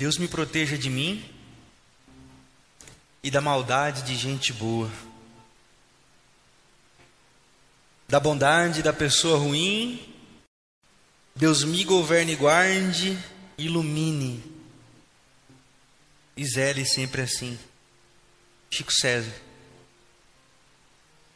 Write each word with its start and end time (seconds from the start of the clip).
Deus 0.00 0.16
me 0.16 0.26
proteja 0.26 0.78
de 0.78 0.88
mim 0.88 1.22
e 3.22 3.30
da 3.30 3.38
maldade 3.38 4.00
de 4.00 4.16
gente 4.16 4.50
boa, 4.50 4.90
da 8.08 8.18
bondade 8.18 8.82
da 8.82 8.94
pessoa 8.94 9.36
ruim. 9.36 10.02
Deus 11.36 11.64
me 11.64 11.84
governe 11.84 12.32
e 12.32 12.36
guarde, 12.36 13.18
ilumine 13.58 14.42
e 16.34 16.46
zele 16.46 16.86
sempre 16.86 17.20
assim. 17.20 17.58
Chico 18.70 18.94
César. 18.94 19.34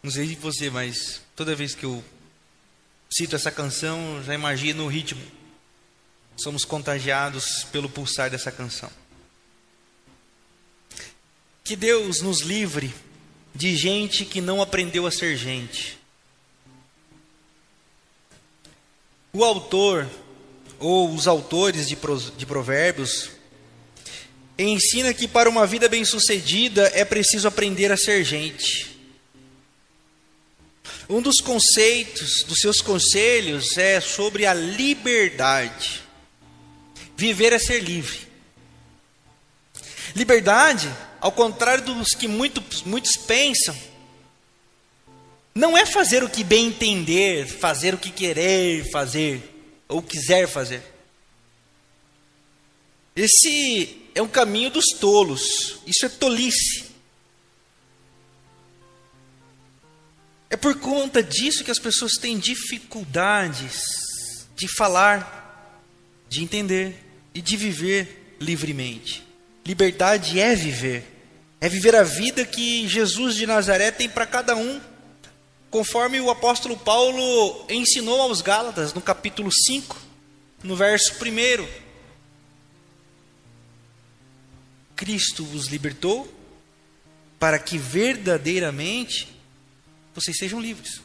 Não 0.02 0.10
sei 0.10 0.26
de 0.26 0.36
você, 0.36 0.70
mas 0.70 1.20
toda 1.36 1.54
vez 1.54 1.74
que 1.74 1.84
eu 1.84 2.02
cito 3.14 3.36
essa 3.36 3.50
canção, 3.50 4.22
já 4.24 4.32
imagino 4.32 4.86
o 4.86 4.88
ritmo. 4.88 5.43
Somos 6.36 6.64
contagiados 6.64 7.64
pelo 7.70 7.88
pulsar 7.88 8.30
dessa 8.30 8.50
canção. 8.50 8.90
Que 11.62 11.76
Deus 11.76 12.20
nos 12.20 12.40
livre 12.40 12.94
de 13.54 13.76
gente 13.76 14.24
que 14.24 14.40
não 14.40 14.60
aprendeu 14.60 15.06
a 15.06 15.10
ser 15.10 15.36
gente. 15.36 15.98
O 19.32 19.42
autor, 19.42 20.08
ou 20.78 21.12
os 21.12 21.26
autores 21.26 21.88
de, 21.88 21.96
de 22.36 22.46
provérbios, 22.46 23.30
ensina 24.58 25.14
que 25.14 25.26
para 25.26 25.48
uma 25.48 25.66
vida 25.66 25.88
bem-sucedida 25.88 26.90
é 26.94 27.04
preciso 27.04 27.48
aprender 27.48 27.90
a 27.90 27.96
ser 27.96 28.22
gente. 28.24 28.94
Um 31.08 31.20
dos 31.20 31.40
conceitos 31.40 32.44
dos 32.44 32.58
seus 32.60 32.80
conselhos 32.80 33.76
é 33.76 34.00
sobre 34.00 34.46
a 34.46 34.54
liberdade. 34.54 36.03
Viver 37.16 37.52
é 37.52 37.58
ser 37.58 37.80
livre. 37.80 38.26
Liberdade 40.14 40.92
ao 41.24 41.32
contrário 41.32 41.82
dos 41.82 42.10
que 42.10 42.28
muitos, 42.28 42.82
muitos 42.82 43.16
pensam, 43.16 43.74
não 45.54 45.74
é 45.74 45.86
fazer 45.86 46.22
o 46.22 46.28
que 46.28 46.44
bem 46.44 46.66
entender, 46.66 47.46
fazer 47.46 47.94
o 47.94 47.98
que 47.98 48.10
querer 48.10 48.90
fazer, 48.90 49.42
ou 49.88 50.02
quiser 50.02 50.46
fazer. 50.46 50.82
Esse 53.16 54.02
é 54.14 54.20
um 54.20 54.28
caminho 54.28 54.68
dos 54.68 54.84
tolos, 55.00 55.78
isso 55.86 56.04
é 56.04 56.08
tolice. 56.10 56.84
É 60.50 60.56
por 60.56 60.78
conta 60.78 61.22
disso 61.22 61.64
que 61.64 61.70
as 61.70 61.78
pessoas 61.78 62.14
têm 62.20 62.38
dificuldades 62.38 63.82
de 64.54 64.68
falar, 64.76 65.80
de 66.28 66.42
entender 66.42 67.03
e 67.34 67.42
de 67.42 67.56
viver 67.56 68.36
livremente. 68.40 69.24
Liberdade 69.66 70.38
é 70.38 70.54
viver. 70.54 71.04
É 71.60 71.68
viver 71.68 71.96
a 71.96 72.02
vida 72.02 72.44
que 72.44 72.86
Jesus 72.86 73.34
de 73.34 73.46
Nazaré 73.46 73.90
tem 73.90 74.08
para 74.08 74.26
cada 74.26 74.54
um, 74.54 74.80
conforme 75.70 76.20
o 76.20 76.30
apóstolo 76.30 76.76
Paulo 76.76 77.66
ensinou 77.68 78.20
aos 78.20 78.40
Gálatas, 78.40 78.92
no 78.92 79.00
capítulo 79.00 79.50
5, 79.50 79.96
no 80.62 80.76
verso 80.76 81.14
1. 81.14 81.66
Cristo 84.94 85.44
vos 85.44 85.66
libertou 85.66 86.32
para 87.38 87.58
que 87.58 87.76
verdadeiramente 87.76 89.34
vocês 90.14 90.36
sejam 90.36 90.60
livres. 90.60 91.03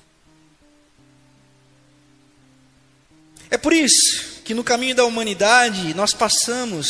É 3.49 3.57
por 3.57 3.73
isso 3.73 4.41
que 4.43 4.53
no 4.53 4.63
caminho 4.63 4.95
da 4.95 5.05
humanidade 5.05 5.93
nós 5.93 6.13
passamos 6.13 6.87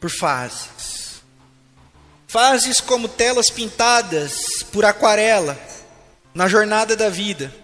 por 0.00 0.10
fases 0.10 0.94
fases 2.34 2.80
como 2.80 3.06
telas 3.06 3.48
pintadas 3.48 4.64
por 4.72 4.84
aquarela 4.84 5.56
na 6.34 6.48
jornada 6.48 6.96
da 6.96 7.08
vida. 7.08 7.54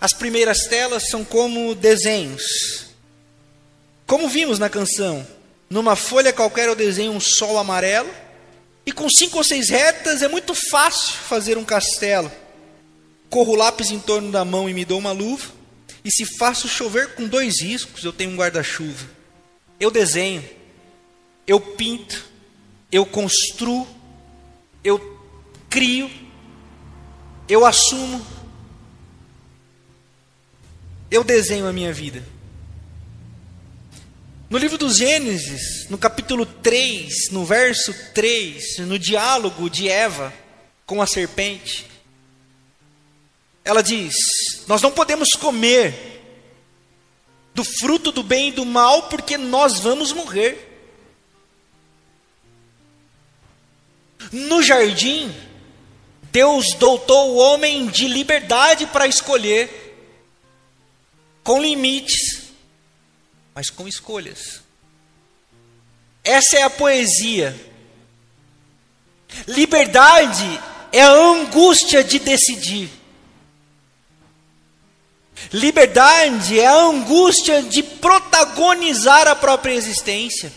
As 0.00 0.14
primeiras 0.14 0.66
telas 0.66 1.10
são 1.10 1.22
como 1.22 1.74
desenhos. 1.74 2.86
Como 4.06 4.26
vimos 4.26 4.58
na 4.58 4.70
canção, 4.70 5.26
numa 5.68 5.96
folha 5.96 6.32
qualquer 6.32 6.66
eu 6.66 6.74
desenho 6.74 7.12
um 7.12 7.20
sol 7.20 7.58
amarelo, 7.58 8.08
e 8.86 8.90
com 8.90 9.06
cinco 9.10 9.36
ou 9.36 9.44
seis 9.44 9.68
retas 9.68 10.22
é 10.22 10.28
muito 10.28 10.54
fácil 10.54 11.12
fazer 11.28 11.58
um 11.58 11.64
castelo. 11.64 12.32
Corro 13.28 13.52
o 13.52 13.56
lápis 13.56 13.90
em 13.90 14.00
torno 14.00 14.32
da 14.32 14.46
mão 14.46 14.66
e 14.66 14.72
me 14.72 14.86
dou 14.86 14.98
uma 14.98 15.12
luva, 15.12 15.44
e 16.08 16.10
se 16.10 16.24
faço 16.24 16.66
chover 16.66 17.08
com 17.08 17.28
dois 17.28 17.60
riscos, 17.60 18.02
eu 18.02 18.14
tenho 18.14 18.30
um 18.30 18.36
guarda-chuva. 18.36 19.06
Eu 19.78 19.90
desenho, 19.90 20.42
eu 21.46 21.60
pinto, 21.60 22.24
eu 22.90 23.04
construo, 23.04 23.86
eu 24.82 24.98
crio, 25.68 26.10
eu 27.46 27.66
assumo, 27.66 28.26
eu 31.10 31.22
desenho 31.22 31.66
a 31.66 31.74
minha 31.74 31.92
vida. 31.92 32.24
No 34.48 34.56
livro 34.56 34.78
dos 34.78 34.96
Gênesis, 34.96 35.90
no 35.90 35.98
capítulo 35.98 36.46
3, 36.46 37.28
no 37.32 37.44
verso 37.44 37.92
3, 38.14 38.78
no 38.78 38.98
diálogo 38.98 39.68
de 39.68 39.90
Eva 39.90 40.32
com 40.86 41.02
a 41.02 41.06
serpente, 41.06 41.84
ela 43.64 43.82
diz: 43.82 44.14
Nós 44.66 44.82
não 44.82 44.90
podemos 44.90 45.32
comer 45.32 46.08
do 47.54 47.64
fruto 47.64 48.12
do 48.12 48.22
bem 48.22 48.48
e 48.48 48.52
do 48.52 48.64
mal, 48.64 49.08
porque 49.08 49.36
nós 49.36 49.80
vamos 49.80 50.12
morrer. 50.12 50.64
No 54.30 54.62
jardim, 54.62 55.34
Deus 56.30 56.74
dotou 56.74 57.30
o 57.30 57.36
homem 57.36 57.88
de 57.88 58.06
liberdade 58.06 58.86
para 58.86 59.06
escolher, 59.06 59.96
com 61.42 61.60
limites, 61.60 62.44
mas 63.54 63.70
com 63.70 63.88
escolhas. 63.88 64.62
Essa 66.22 66.58
é 66.58 66.62
a 66.62 66.70
poesia. 66.70 67.58
Liberdade 69.46 70.60
é 70.92 71.02
a 71.02 71.10
angústia 71.10 72.04
de 72.04 72.18
decidir. 72.18 72.97
Liberdade 75.52 76.58
é 76.58 76.66
a 76.66 76.74
angústia 76.74 77.62
de 77.62 77.82
protagonizar 77.82 79.26
a 79.26 79.34
própria 79.34 79.72
existência. 79.72 80.52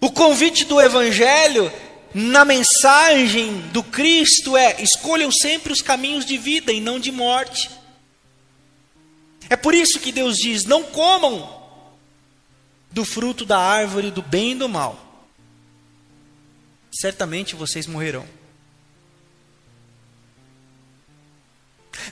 O 0.00 0.10
convite 0.10 0.64
do 0.64 0.80
Evangelho, 0.80 1.70
na 2.14 2.44
mensagem 2.44 3.60
do 3.72 3.82
Cristo, 3.82 4.56
é: 4.56 4.80
escolham 4.80 5.30
sempre 5.30 5.72
os 5.72 5.82
caminhos 5.82 6.24
de 6.24 6.38
vida 6.38 6.72
e 6.72 6.80
não 6.80 6.98
de 6.98 7.10
morte. 7.10 7.70
É 9.48 9.56
por 9.56 9.74
isso 9.74 9.98
que 9.98 10.12
Deus 10.12 10.36
diz: 10.36 10.64
não 10.64 10.84
comam 10.84 11.60
do 12.90 13.04
fruto 13.04 13.44
da 13.44 13.58
árvore 13.58 14.10
do 14.10 14.22
bem 14.22 14.52
e 14.52 14.54
do 14.54 14.68
mal. 14.68 14.98
Certamente 16.92 17.54
vocês 17.54 17.86
morrerão. 17.86 18.39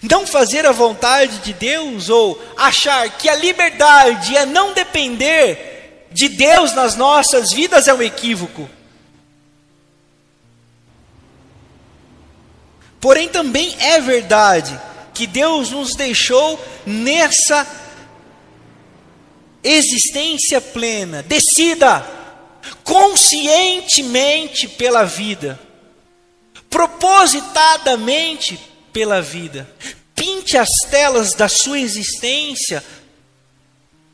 Não 0.03 0.27
fazer 0.27 0.67
a 0.67 0.73
vontade 0.73 1.39
de 1.39 1.53
Deus 1.53 2.09
ou 2.09 2.41
achar 2.57 3.09
que 3.17 3.29
a 3.29 3.37
liberdade 3.37 4.37
é 4.37 4.47
não 4.47 4.73
depender 4.73 6.07
de 6.11 6.29
Deus 6.29 6.73
nas 6.73 6.97
nossas 6.97 7.53
vidas 7.53 7.89
é 7.89 7.95
um 7.95 8.03
equívoco. 8.03 8.69
Porém, 13.01 13.29
também 13.29 13.77
é 13.79 14.01
verdade 14.01 14.79
que 15.15 15.27
Deus 15.27 15.71
nos 15.71 15.95
deixou 15.95 16.59
nessa 16.87 17.67
existência 19.63 20.61
plena. 20.61 21.23
Decida 21.23 22.05
conscientemente 22.83 24.67
pela 24.69 25.05
vida, 25.05 25.59
propositadamente 26.69 28.59
pela 28.93 29.21
vida. 29.21 29.69
Pinte 30.15 30.57
as 30.57 30.69
telas 30.91 31.35
da 31.35 31.49
sua 31.49 31.79
existência 31.79 32.85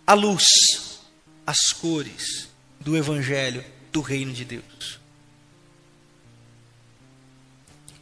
à 0.07 0.15
luz 0.15 0.45
as 1.47 1.73
cores 1.73 2.49
do 2.81 2.97
Evangelho 2.97 3.65
do 3.93 4.01
Reino 4.01 4.33
de 4.33 4.45
Deus. 4.45 4.99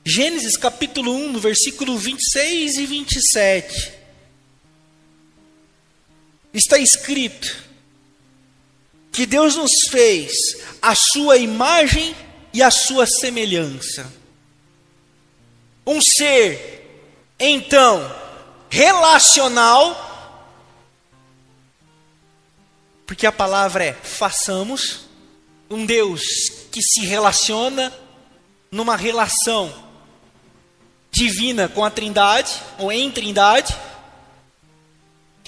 Gênesis 0.04 0.56
capítulo 0.56 1.12
1, 1.14 1.32
no 1.32 1.38
versículo 1.38 1.96
26 1.96 2.76
e 2.76 2.86
27. 2.86 3.92
Está 6.52 6.78
escrito 6.78 7.62
que 9.12 9.26
Deus 9.26 9.54
nos 9.54 9.70
fez 9.90 10.32
a 10.80 10.94
sua 10.94 11.36
imagem 11.36 12.14
e 12.52 12.62
a 12.62 12.70
sua 12.70 13.06
semelhança. 13.06 14.21
Um 15.86 16.00
ser, 16.00 17.14
então, 17.38 18.14
relacional 18.70 20.12
Porque 23.12 23.26
a 23.26 23.32
palavra 23.32 23.84
é 23.84 23.92
façamos, 23.92 25.00
um 25.68 25.84
Deus 25.84 26.22
que 26.70 26.80
se 26.80 27.04
relaciona 27.04 27.92
numa 28.70 28.96
relação 28.96 29.70
divina 31.10 31.68
com 31.68 31.84
a 31.84 31.90
Trindade, 31.90 32.50
ou 32.78 32.90
em 32.90 33.10
Trindade, 33.10 33.76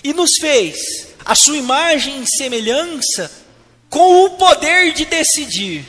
e 0.02 0.12
nos 0.12 0.32
fez 0.38 1.08
a 1.24 1.34
sua 1.34 1.56
imagem 1.56 2.22
e 2.22 2.26
semelhança 2.36 3.32
com 3.88 4.26
o 4.26 4.30
poder 4.36 4.92
de 4.92 5.06
decidir. 5.06 5.86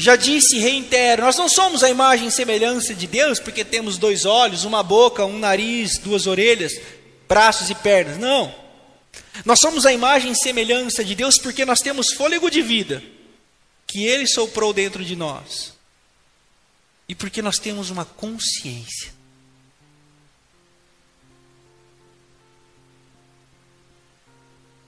Já 0.00 0.14
disse 0.14 0.60
reitero, 0.60 1.22
nós 1.22 1.36
não 1.36 1.48
somos 1.48 1.82
a 1.82 1.90
imagem 1.90 2.28
e 2.28 2.30
semelhança 2.30 2.94
de 2.94 3.04
Deus 3.08 3.40
porque 3.40 3.64
temos 3.64 3.98
dois 3.98 4.24
olhos, 4.24 4.62
uma 4.62 4.80
boca, 4.80 5.24
um 5.24 5.40
nariz, 5.40 5.98
duas 5.98 6.28
orelhas, 6.28 6.80
braços 7.28 7.68
e 7.68 7.74
pernas. 7.74 8.16
Não. 8.16 8.54
Nós 9.44 9.58
somos 9.58 9.84
a 9.84 9.92
imagem 9.92 10.30
e 10.30 10.36
semelhança 10.36 11.04
de 11.04 11.16
Deus 11.16 11.36
porque 11.36 11.64
nós 11.64 11.80
temos 11.80 12.12
fôlego 12.12 12.48
de 12.48 12.62
vida 12.62 13.02
que 13.88 14.04
Ele 14.04 14.24
soprou 14.28 14.72
dentro 14.72 15.04
de 15.04 15.16
nós. 15.16 15.74
E 17.08 17.14
porque 17.14 17.42
nós 17.42 17.58
temos 17.58 17.90
uma 17.90 18.04
consciência. 18.04 19.12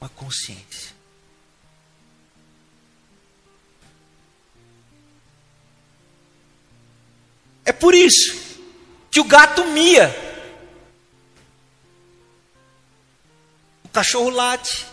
Uma 0.01 0.09
consciência. 0.11 1.00
É 7.71 7.73
por 7.73 7.95
isso 7.95 8.59
que 9.13 9.21
o 9.21 9.25
gato 9.25 9.65
mia. 9.67 10.13
O 13.85 13.89
cachorro 13.91 14.29
late. 14.29 14.89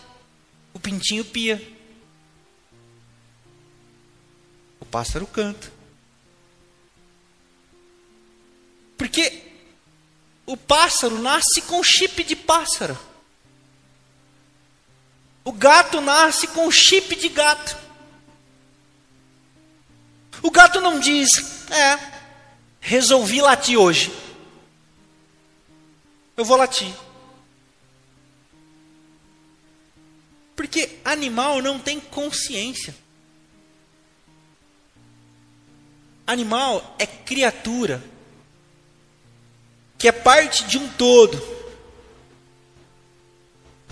O 0.72 0.78
pintinho 0.78 1.24
pia. 1.24 1.60
O 4.78 4.84
pássaro 4.84 5.26
canta. 5.26 5.72
Porque 8.96 9.42
o 10.46 10.56
pássaro 10.56 11.18
nasce 11.18 11.60
com 11.62 11.82
chip 11.82 12.22
de 12.22 12.36
pássaro. 12.36 12.96
O 15.42 15.50
gato 15.50 16.00
nasce 16.00 16.46
com 16.46 16.70
chip 16.70 17.16
de 17.16 17.28
gato. 17.28 17.76
O 20.44 20.50
gato 20.52 20.80
não 20.80 21.00
diz, 21.00 21.68
é, 21.72 22.17
resolvi 22.80 23.40
latir 23.40 23.78
hoje. 23.78 24.12
Eu 26.36 26.44
vou 26.44 26.56
latir. 26.56 26.92
Porque 30.54 30.98
animal 31.04 31.62
não 31.62 31.78
tem 31.78 32.00
consciência. 32.00 32.94
Animal 36.26 36.96
é 36.98 37.06
criatura 37.06 38.02
que 39.98 40.06
é 40.06 40.12
parte 40.12 40.64
de 40.64 40.78
um 40.78 40.88
todo. 40.88 41.42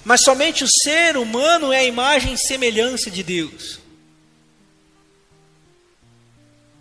Mas 0.04 0.22
somente 0.22 0.62
o 0.62 0.68
ser 0.68 1.16
humano 1.16 1.72
é 1.72 1.78
a 1.78 1.84
imagem 1.84 2.34
e 2.34 2.38
semelhança 2.38 3.10
de 3.10 3.24
Deus. 3.24 3.80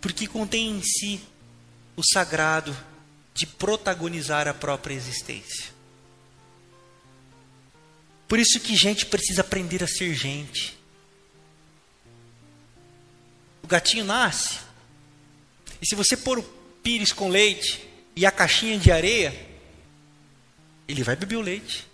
Porque 0.00 0.28
contém 0.28 0.70
em 0.70 0.82
si 0.82 1.20
o 1.96 2.02
sagrado 2.04 2.76
de 3.34 3.46
protagonizar 3.46 4.46
a 4.46 4.54
própria 4.54 4.94
existência. 4.94 5.74
Por 8.28 8.38
isso 8.38 8.60
que 8.60 8.76
gente 8.76 9.06
precisa 9.06 9.40
aprender 9.40 9.82
a 9.82 9.86
ser 9.86 10.14
gente. 10.14 10.76
O 13.62 13.66
gatinho 13.66 14.04
nasce, 14.04 14.60
e 15.80 15.86
se 15.86 15.94
você 15.94 16.16
pôr 16.16 16.38
o 16.38 16.42
pires 16.82 17.12
com 17.12 17.28
leite 17.28 17.86
e 18.14 18.24
a 18.24 18.30
caixinha 18.30 18.78
de 18.78 18.90
areia, 18.90 19.34
ele 20.88 21.02
vai 21.02 21.16
beber 21.16 21.36
o 21.36 21.40
leite. 21.40 21.86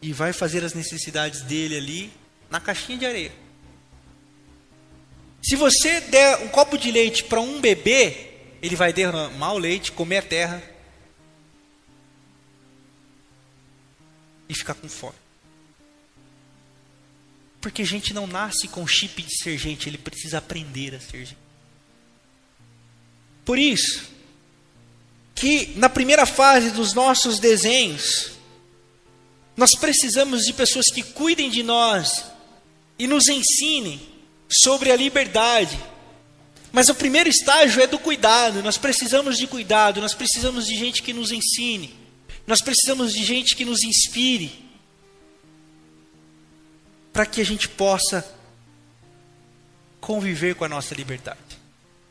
E 0.00 0.12
vai 0.12 0.32
fazer 0.32 0.64
as 0.64 0.74
necessidades 0.74 1.42
dele 1.42 1.76
ali 1.76 2.12
na 2.50 2.60
caixinha 2.60 2.98
de 2.98 3.06
areia. 3.06 3.32
Se 5.42 5.56
você 5.56 6.00
der 6.00 6.42
um 6.42 6.48
copo 6.48 6.76
de 6.76 6.90
leite 6.90 7.24
para 7.24 7.40
um 7.40 7.60
bebê, 7.60 8.28
ele 8.60 8.76
vai 8.76 8.92
derramar 8.92 9.52
o 9.52 9.58
leite, 9.58 9.92
comer 9.92 10.18
a 10.18 10.22
terra 10.22 10.62
e 14.48 14.54
ficar 14.54 14.74
com 14.74 14.88
fome. 14.88 15.14
Porque 17.60 17.82
a 17.82 17.86
gente 17.86 18.14
não 18.14 18.26
nasce 18.26 18.68
com 18.68 18.86
chip 18.86 19.22
de 19.22 19.36
ser 19.36 19.58
gente, 19.58 19.88
ele 19.88 19.98
precisa 19.98 20.38
aprender 20.38 20.94
a 20.94 21.00
ser 21.00 21.24
gente. 21.24 21.38
Por 23.44 23.58
isso, 23.58 24.10
que 25.34 25.72
na 25.76 25.88
primeira 25.88 26.26
fase 26.26 26.70
dos 26.70 26.92
nossos 26.92 27.38
desenhos, 27.38 28.32
nós 29.56 29.74
precisamos 29.74 30.44
de 30.44 30.52
pessoas 30.52 30.86
que 30.86 31.02
cuidem 31.02 31.50
de 31.50 31.62
nós 31.62 32.24
e 32.98 33.06
nos 33.06 33.28
ensinem 33.28 34.17
sobre 34.48 34.90
a 34.90 34.96
liberdade. 34.96 35.78
Mas 36.72 36.88
o 36.88 36.94
primeiro 36.94 37.28
estágio 37.28 37.82
é 37.82 37.86
do 37.86 37.98
cuidado. 37.98 38.62
Nós 38.62 38.78
precisamos 38.78 39.36
de 39.36 39.46
cuidado, 39.46 40.00
nós 40.00 40.14
precisamos 40.14 40.66
de 40.66 40.76
gente 40.76 41.02
que 41.02 41.12
nos 41.12 41.32
ensine, 41.32 41.94
nós 42.46 42.60
precisamos 42.60 43.12
de 43.12 43.24
gente 43.24 43.54
que 43.54 43.64
nos 43.64 43.82
inspire, 43.82 44.66
para 47.12 47.26
que 47.26 47.40
a 47.40 47.44
gente 47.44 47.68
possa 47.68 48.24
conviver 50.00 50.54
com 50.54 50.64
a 50.64 50.68
nossa 50.68 50.94
liberdade, 50.94 51.38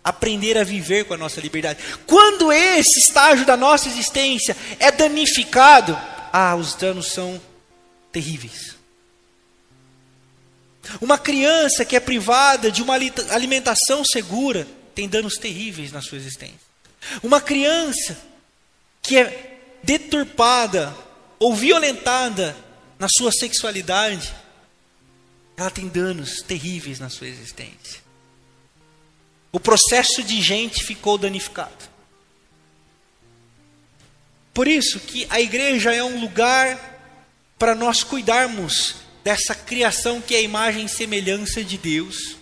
aprender 0.04 0.58
a 0.58 0.64
viver 0.64 1.06
com 1.06 1.14
a 1.14 1.18
nossa 1.18 1.40
liberdade. 1.40 1.80
Quando 2.06 2.52
esse 2.52 3.00
estágio 3.00 3.46
da 3.46 3.58
nossa 3.58 3.88
existência 3.88 4.56
é 4.80 4.92
danificado, 4.92 5.98
ah, 6.32 6.56
os 6.56 6.76
danos 6.76 7.08
são 7.08 7.42
terríveis. 8.12 8.77
Uma 11.02 11.18
criança 11.18 11.84
que 11.84 11.96
é 11.96 12.00
privada 12.00 12.72
de 12.72 12.82
uma 12.82 12.96
alimentação 12.96 14.04
segura 14.06 14.68
tem 14.96 15.08
danos 15.08 15.36
terríveis 15.36 15.92
na 15.92 16.02
sua 16.02 16.18
existência. 16.18 16.68
Uma 17.22 17.40
criança 17.40 18.18
que 19.02 19.18
é 19.18 19.60
deturpada 19.84 20.96
ou 21.40 21.56
violentada 21.56 22.56
na 23.00 23.08
sua 23.10 23.32
sexualidade, 23.32 24.34
ela 25.56 25.70
tem 25.70 25.88
danos 25.88 26.42
terríveis 26.42 27.00
na 27.00 27.10
sua 27.10 27.28
existência. 27.28 28.02
O 29.52 29.60
processo 29.60 30.24
de 30.24 30.42
gente 30.42 30.84
ficou 30.84 31.18
danificado. 31.18 31.88
Por 34.54 34.68
isso 34.68 35.00
que 35.00 35.28
a 35.30 35.40
igreja 35.40 35.94
é 35.94 36.04
um 36.04 36.20
lugar 36.20 36.98
para 37.58 37.76
nós 37.76 38.04
cuidarmos 38.04 38.96
dessa 39.28 39.54
criação 39.54 40.22
que 40.22 40.34
é 40.34 40.38
a 40.38 40.42
imagem 40.42 40.86
e 40.86 40.90
semelhança 40.90 41.62
de 41.62 41.78
Deus. 41.78 42.38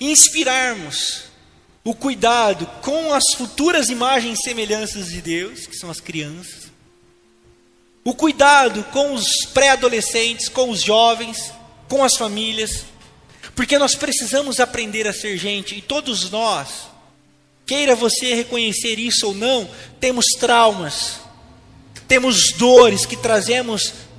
Inspirarmos 0.00 1.22
o 1.84 1.94
cuidado 1.94 2.66
com 2.82 3.14
as 3.14 3.32
futuras 3.36 3.90
imagens 3.90 4.40
e 4.40 4.42
semelhanças 4.42 5.06
de 5.06 5.22
Deus, 5.22 5.68
que 5.68 5.76
são 5.76 5.88
as 5.88 6.00
crianças. 6.00 6.72
O 8.02 8.12
cuidado 8.12 8.82
com 8.90 9.14
os 9.14 9.46
pré-adolescentes, 9.54 10.48
com 10.48 10.68
os 10.68 10.82
jovens, 10.82 11.52
com 11.88 12.02
as 12.02 12.16
famílias. 12.16 12.84
Porque 13.54 13.78
nós 13.78 13.94
precisamos 13.94 14.58
aprender 14.58 15.06
a 15.06 15.12
ser 15.12 15.38
gente, 15.38 15.76
e 15.76 15.80
todos 15.80 16.28
nós, 16.28 16.88
queira 17.64 17.94
você 17.94 18.34
reconhecer 18.34 18.98
isso 18.98 19.28
ou 19.28 19.34
não, 19.34 19.70
temos 20.00 20.26
traumas, 20.40 21.20
temos 22.08 22.50
dores 22.54 23.06
que 23.06 23.16
trazemos 23.16 24.10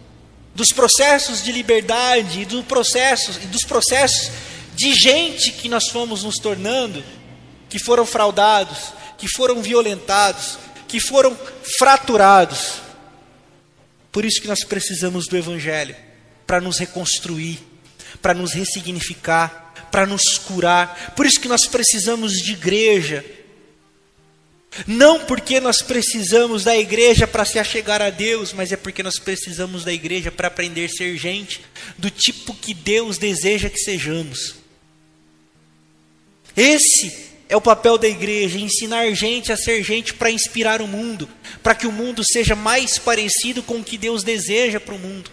dos 0.55 0.71
processos 0.71 1.43
de 1.43 1.51
liberdade 1.51 2.41
e 2.41 2.45
do 2.45 2.63
processos, 2.63 3.37
e 3.37 3.47
dos 3.47 3.63
processos 3.63 4.31
de 4.75 4.93
gente 4.93 5.51
que 5.51 5.69
nós 5.69 5.89
fomos 5.89 6.23
nos 6.23 6.37
tornando, 6.37 7.03
que 7.69 7.79
foram 7.79 8.05
fraudados, 8.05 8.93
que 9.17 9.27
foram 9.27 9.61
violentados, 9.61 10.57
que 10.87 10.99
foram 10.99 11.37
fraturados. 11.77 12.81
Por 14.11 14.25
isso 14.25 14.41
que 14.41 14.47
nós 14.47 14.63
precisamos 14.63 15.27
do 15.27 15.37
Evangelho 15.37 15.95
para 16.45 16.61
nos 16.61 16.77
reconstruir, 16.77 17.59
para 18.21 18.33
nos 18.33 18.53
ressignificar, 18.53 19.73
para 19.91 20.05
nos 20.05 20.37
curar. 20.37 21.13
Por 21.15 21.25
isso 21.25 21.39
que 21.39 21.47
nós 21.47 21.65
precisamos 21.65 22.33
de 22.33 22.53
igreja 22.53 23.25
não 24.87 25.19
porque 25.19 25.59
nós 25.59 25.81
precisamos 25.81 26.63
da 26.63 26.77
igreja 26.77 27.27
para 27.27 27.45
se 27.45 27.59
achegar 27.59 28.01
a 28.01 28.09
Deus, 28.09 28.53
mas 28.53 28.71
é 28.71 28.77
porque 28.77 29.03
nós 29.03 29.19
precisamos 29.19 29.83
da 29.83 29.93
igreja 29.93 30.31
para 30.31 30.47
aprender 30.47 30.85
a 30.85 30.89
ser 30.89 31.15
gente 31.17 31.61
do 31.97 32.09
tipo 32.09 32.53
que 32.53 32.73
Deus 32.73 33.17
deseja 33.17 33.69
que 33.69 33.79
sejamos. 33.79 34.55
Esse 36.55 37.33
É 37.49 37.55
o 37.55 37.61
papel 37.61 37.99
da 37.99 38.07
igreja 38.07 38.57
ensinar 38.57 39.11
gente 39.11 39.51
a 39.51 39.57
ser 39.57 39.83
gente 39.83 40.13
para 40.13 40.31
inspirar 40.31 40.81
o 40.81 40.87
mundo, 40.87 41.29
para 41.61 41.75
que 41.75 41.85
o 41.85 41.91
mundo 41.91 42.23
seja 42.23 42.55
mais 42.55 42.97
parecido 42.97 43.61
com 43.61 43.75
o 43.75 43.83
que 43.83 43.95
Deus 43.95 44.23
deseja 44.23 44.79
para 44.79 44.95
o 44.95 44.99
mundo. 44.99 45.29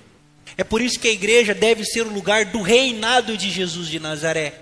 É 0.59 0.63
por 0.63 0.83
isso 0.83 1.01
que 1.01 1.09
a 1.09 1.13
igreja 1.13 1.55
deve 1.55 1.83
ser 1.85 2.03
o 2.03 2.13
lugar 2.13 2.45
do 2.45 2.61
reinado 2.61 3.39
de 3.39 3.49
Jesus 3.49 3.89
de 3.89 3.99
Nazaré, 3.99 4.61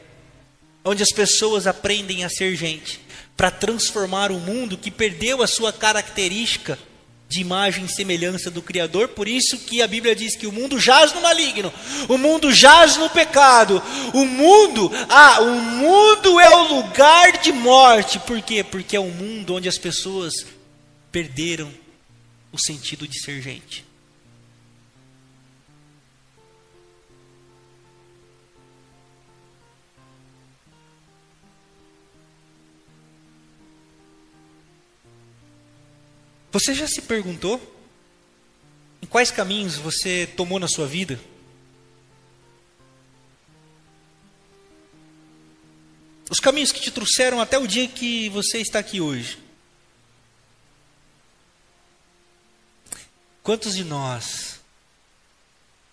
onde 0.85 1.03
as 1.03 1.11
pessoas 1.11 1.67
aprendem 1.67 2.23
a 2.23 2.29
ser 2.29 2.55
gente, 2.55 3.01
para 3.39 3.53
transformar 3.53 4.33
o 4.33 4.41
mundo 4.41 4.77
que 4.77 4.91
perdeu 4.91 5.45
a 5.45 5.47
sua 5.47 5.73
característica 5.73 6.77
de 7.29 7.41
imagem 7.41 7.85
e 7.85 7.89
semelhança 7.89 8.51
do 8.51 8.61
Criador, 8.61 9.09
por 9.09 9.29
isso 9.29 9.59
que 9.59 9.81
a 9.81 9.87
Bíblia 9.87 10.17
diz 10.17 10.35
que 10.35 10.47
o 10.47 10.51
mundo 10.51 10.77
jaz 10.81 11.13
no 11.13 11.21
maligno, 11.21 11.73
o 12.09 12.19
mundo 12.19 12.53
jaz 12.53 12.97
no 12.97 13.09
pecado, 13.09 13.81
o 14.13 14.25
mundo, 14.25 14.91
ah, 15.09 15.41
o 15.43 15.55
mundo 15.61 16.41
é 16.41 16.51
o 16.51 16.75
lugar 16.75 17.39
de 17.39 17.53
morte, 17.53 18.19
por 18.19 18.43
quê? 18.43 18.65
Porque 18.65 18.97
é 18.97 19.01
um 19.01 19.11
mundo 19.11 19.55
onde 19.55 19.69
as 19.69 19.79
pessoas 19.79 20.35
perderam 21.13 21.73
o 22.51 22.59
sentido 22.59 23.07
de 23.07 23.23
ser 23.23 23.41
gente. 23.41 23.88
Você 36.61 36.75
já 36.75 36.89
se 36.89 37.01
perguntou 37.03 37.61
em 39.01 39.07
quais 39.07 39.31
caminhos 39.31 39.77
você 39.77 40.27
tomou 40.27 40.59
na 40.59 40.67
sua 40.67 40.89
vida? 40.89 41.21
Os 46.29 46.41
caminhos 46.41 46.73
que 46.73 46.81
te 46.81 46.91
trouxeram 46.91 47.41
até 47.41 47.57
o 47.57 47.65
dia 47.65 47.87
que 47.87 48.29
você 48.31 48.59
está 48.59 48.81
aqui 48.81 49.01
hoje. 49.01 49.39
Quantos 53.41 53.77
de 53.77 53.85
nós 53.85 54.59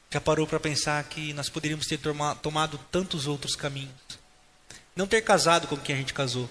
já 0.10 0.20
parou 0.20 0.48
para 0.48 0.60
pensar 0.60 1.04
que 1.04 1.32
nós 1.34 1.48
poderíamos 1.48 1.86
ter 1.86 2.00
tomado 2.42 2.80
tantos 2.92 3.28
outros 3.28 3.56
caminhos? 3.56 3.94
Não 4.96 5.06
ter 5.06 5.22
casado 5.22 5.68
com 5.68 5.78
quem 5.78 5.94
a 5.94 5.98
gente 6.00 6.12
casou. 6.12 6.50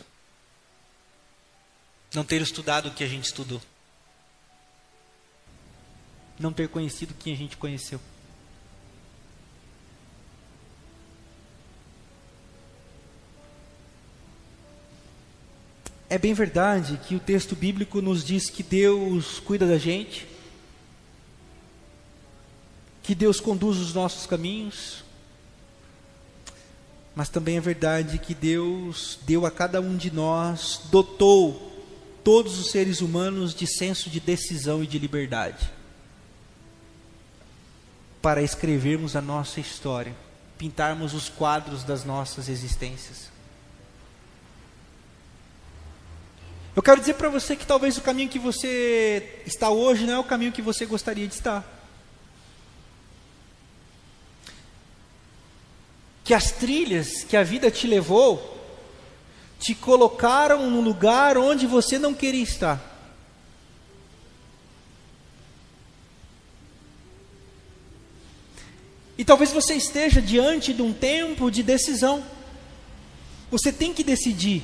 Não 2.15 2.23
ter 2.25 2.41
estudado 2.41 2.91
o 2.91 2.95
que 2.95 3.03
a 3.03 3.09
gente 3.09 3.25
estudou 3.25 3.61
não 6.39 6.53
ter 6.53 6.69
conhecido 6.69 7.15
quem 7.19 7.33
a 7.33 7.37
gente 7.37 7.57
conheceu. 7.57 8.01
É 16.09 16.19
bem 16.19 16.35
verdade 16.35 17.01
que 17.09 17.17
o 17.17 17.21
texto 17.21 17.57
bíblico 17.57 18.01
nos 18.01 18.25
diz 18.25 18.49
que 18.49 18.63
Deus 18.63 19.41
cuida 19.41 19.67
da 19.67 19.79
gente, 19.79 20.29
que 23.03 23.15
Deus 23.15 23.41
conduz 23.41 23.79
os 23.79 23.93
nossos 23.93 24.27
caminhos, 24.27 25.03
mas 27.17 27.29
também 27.29 27.57
é 27.57 27.61
verdade 27.61 28.19
que 28.19 28.35
Deus 28.35 29.19
deu 29.23 29.45
a 29.45 29.51
cada 29.51 29.81
um 29.81 29.97
de 29.97 30.11
nós, 30.11 30.83
dotou 30.91 31.73
todos 32.23 32.59
os 32.59 32.71
seres 32.71 33.01
humanos 33.01 33.55
de 33.55 33.67
senso 33.67 34.09
de 34.09 34.21
decisão 34.21 34.85
e 34.85 34.87
de 34.87 34.99
liberdade 34.99 35.74
para 38.25 38.41
escrevermos 38.41 39.17
a 39.17 39.21
nossa 39.21 39.61
história, 39.61 40.17
pintarmos 40.57 41.13
os 41.13 41.29
quadros 41.29 41.85
das 41.85 42.07
nossas 42.07 42.49
existências. 42.49 43.31
Eu 46.75 46.83
quero 46.83 47.01
dizer 47.01 47.17
para 47.17 47.29
você 47.29 47.55
que 47.55 47.67
talvez 47.67 47.99
o 47.99 48.01
caminho 48.01 48.31
que 48.31 48.39
você 48.39 49.43
está 49.45 49.69
hoje 49.69 50.07
não 50.07 50.15
é 50.15 50.19
o 50.19 50.25
caminho 50.25 50.53
que 50.53 50.63
você 50.63 50.87
gostaria 50.87 51.29
de 51.29 51.35
estar. 51.35 51.63
Que 56.25 56.33
as 56.33 56.51
trilhas 56.51 57.25
que 57.25 57.37
a 57.37 57.43
vida 57.43 57.71
te 57.71 57.87
levou 57.87 58.59
te 59.61 59.75
colocaram 59.75 60.71
num 60.71 60.81
lugar 60.81 61.37
onde 61.37 61.67
você 61.67 61.99
não 61.99 62.15
queria 62.15 62.43
estar. 62.43 62.94
E 69.17 69.25
talvez 69.25 69.53
você 69.53 69.75
esteja 69.75 70.21
diante 70.21 70.73
de 70.73 70.83
um 70.83 70.93
tempo 70.93 71.51
de 71.51 71.63
decisão. 71.63 72.25
Você 73.51 73.73
tem 73.73 73.95
que 73.95 74.03
decidir. 74.03 74.63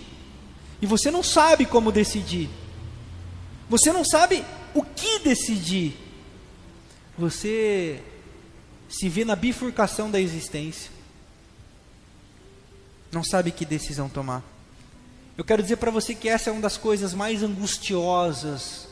E 0.82 0.86
você 0.86 1.10
não 1.10 1.22
sabe 1.22 1.66
como 1.66 1.92
decidir. 1.92 2.48
Você 3.68 3.92
não 3.92 4.04
sabe 4.04 4.44
o 4.74 4.82
que 4.82 5.20
decidir. 5.20 5.96
Você 7.16 8.02
se 8.88 9.08
vê 9.08 9.24
na 9.24 9.36
bifurcação 9.36 10.10
da 10.10 10.20
existência. 10.20 10.90
Não 13.12 13.22
sabe 13.22 13.52
que 13.52 13.64
decisão 13.64 14.08
tomar. 14.08 14.42
Eu 15.38 15.44
quero 15.44 15.62
dizer 15.62 15.76
para 15.76 15.90
você 15.90 16.14
que 16.14 16.28
essa 16.28 16.50
é 16.50 16.52
uma 16.52 16.62
das 16.62 16.76
coisas 16.76 17.14
mais 17.14 17.42
angustiosas 17.42 18.88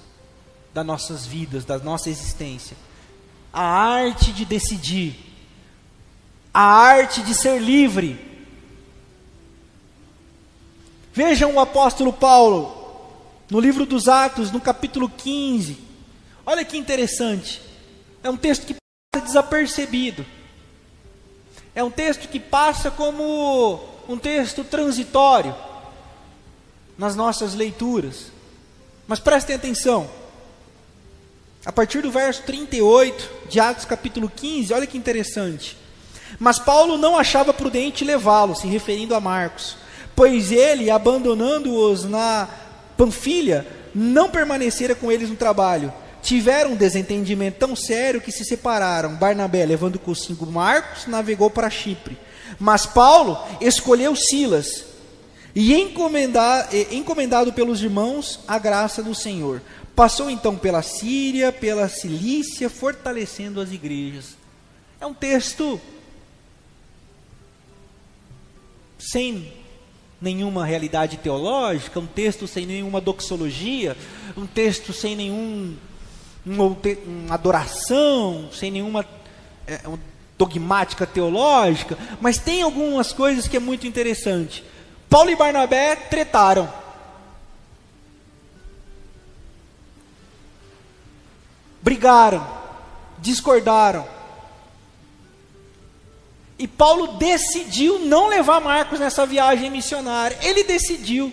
das 0.72 0.86
nossas 0.86 1.26
vidas, 1.26 1.64
da 1.64 1.78
nossa 1.78 2.08
existência. 2.08 2.76
A 3.52 3.62
arte 3.62 4.32
de 4.32 4.44
decidir 4.44 5.27
a 6.52 6.62
arte 6.62 7.22
de 7.22 7.34
ser 7.34 7.60
livre. 7.60 8.18
Vejam 11.12 11.54
o 11.54 11.60
apóstolo 11.60 12.12
Paulo, 12.12 12.74
no 13.50 13.60
livro 13.60 13.86
dos 13.86 14.08
Atos, 14.08 14.50
no 14.50 14.60
capítulo 14.60 15.08
15. 15.08 15.78
Olha 16.44 16.64
que 16.64 16.76
interessante. 16.76 17.60
É 18.22 18.30
um 18.30 18.36
texto 18.36 18.66
que 18.66 18.74
passa 19.12 19.26
desapercebido. 19.26 20.24
É 21.74 21.84
um 21.84 21.90
texto 21.90 22.28
que 22.28 22.40
passa 22.40 22.90
como 22.90 23.80
um 24.08 24.18
texto 24.18 24.64
transitório 24.64 25.54
nas 26.98 27.14
nossas 27.14 27.54
leituras. 27.54 28.32
Mas 29.06 29.20
prestem 29.20 29.54
atenção. 29.54 30.10
A 31.64 31.70
partir 31.70 32.02
do 32.02 32.10
verso 32.10 32.42
38 32.42 33.48
de 33.48 33.60
Atos 33.60 33.84
capítulo 33.84 34.28
15, 34.28 34.74
olha 34.74 34.86
que 34.86 34.98
interessante. 34.98 35.77
Mas 36.38 36.58
Paulo 36.58 36.98
não 36.98 37.16
achava 37.16 37.52
prudente 37.52 38.04
levá-lo, 38.04 38.54
se 38.54 38.66
referindo 38.66 39.14
a 39.14 39.20
Marcos, 39.20 39.76
pois 40.14 40.50
ele, 40.50 40.90
abandonando-os 40.90 42.04
na 42.04 42.48
Panfilha, 42.96 43.66
não 43.94 44.28
permanecera 44.28 44.94
com 44.94 45.10
eles 45.10 45.30
no 45.30 45.36
trabalho. 45.36 45.92
Tiveram 46.20 46.72
um 46.72 46.76
desentendimento 46.76 47.58
tão 47.58 47.76
sério 47.76 48.20
que 48.20 48.32
se 48.32 48.44
separaram. 48.44 49.14
Barnabé, 49.14 49.64
levando 49.64 49.98
consigo 49.98 50.44
Marcos, 50.44 51.06
navegou 51.06 51.48
para 51.48 51.70
Chipre. 51.70 52.18
Mas 52.58 52.84
Paulo 52.84 53.38
escolheu 53.60 54.16
Silas 54.16 54.84
e 55.54 55.72
encomendado 55.72 57.52
pelos 57.52 57.82
irmãos 57.82 58.40
a 58.48 58.58
graça 58.58 59.02
do 59.02 59.14
Senhor. 59.14 59.62
Passou 59.94 60.28
então 60.28 60.56
pela 60.56 60.82
Síria, 60.82 61.52
pela 61.52 61.88
Cilícia, 61.88 62.68
fortalecendo 62.68 63.60
as 63.60 63.72
igrejas. 63.72 64.36
É 65.00 65.06
um 65.06 65.14
texto 65.14 65.80
sem 68.98 69.52
nenhuma 70.20 70.64
realidade 70.64 71.16
teológica, 71.18 72.00
um 72.00 72.06
texto 72.06 72.46
sem 72.46 72.66
nenhuma 72.66 73.00
doxologia, 73.00 73.96
um 74.36 74.46
texto 74.46 74.92
sem 74.92 75.14
nenhum 75.14 75.76
uma, 76.44 76.76
adoração, 77.30 78.48
sem 78.52 78.70
nenhuma 78.70 79.04
é, 79.66 79.80
dogmática 80.36 81.06
teológica, 81.06 81.98
mas 82.20 82.38
tem 82.38 82.62
algumas 82.62 83.12
coisas 83.12 83.46
que 83.46 83.56
é 83.56 83.60
muito 83.60 83.86
interessante. 83.86 84.64
Paulo 85.08 85.30
e 85.30 85.36
Barnabé 85.36 85.96
tretaram. 85.96 86.72
Brigaram, 91.82 92.46
discordaram. 93.18 94.17
E 96.58 96.66
Paulo 96.66 97.18
decidiu 97.18 98.00
não 98.00 98.26
levar 98.26 98.60
Marcos 98.60 98.98
nessa 98.98 99.24
viagem 99.24 99.70
missionária. 99.70 100.36
Ele 100.42 100.64
decidiu. 100.64 101.32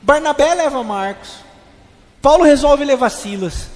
Barnabé 0.00 0.54
leva 0.54 0.82
Marcos. 0.82 1.30
Paulo 2.22 2.44
resolve 2.44 2.84
levar 2.84 3.10
Silas. 3.10 3.68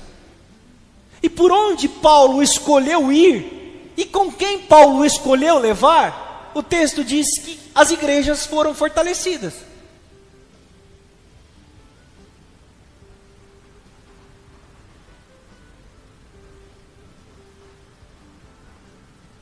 E 1.23 1.29
por 1.29 1.53
onde 1.53 1.89
Paulo 1.89 2.43
escolheu 2.43 3.13
ir, 3.13 3.93
e 3.97 4.05
com 4.05 4.33
quem 4.33 4.61
Paulo 4.61 5.05
escolheu 5.05 5.59
levar, 5.59 6.51
o 6.55 6.63
texto 6.63 7.05
diz 7.05 7.27
que 7.39 7.59
as 7.75 7.91
igrejas 7.91 8.47
foram 8.47 8.75
fortalecidas. 8.75 9.55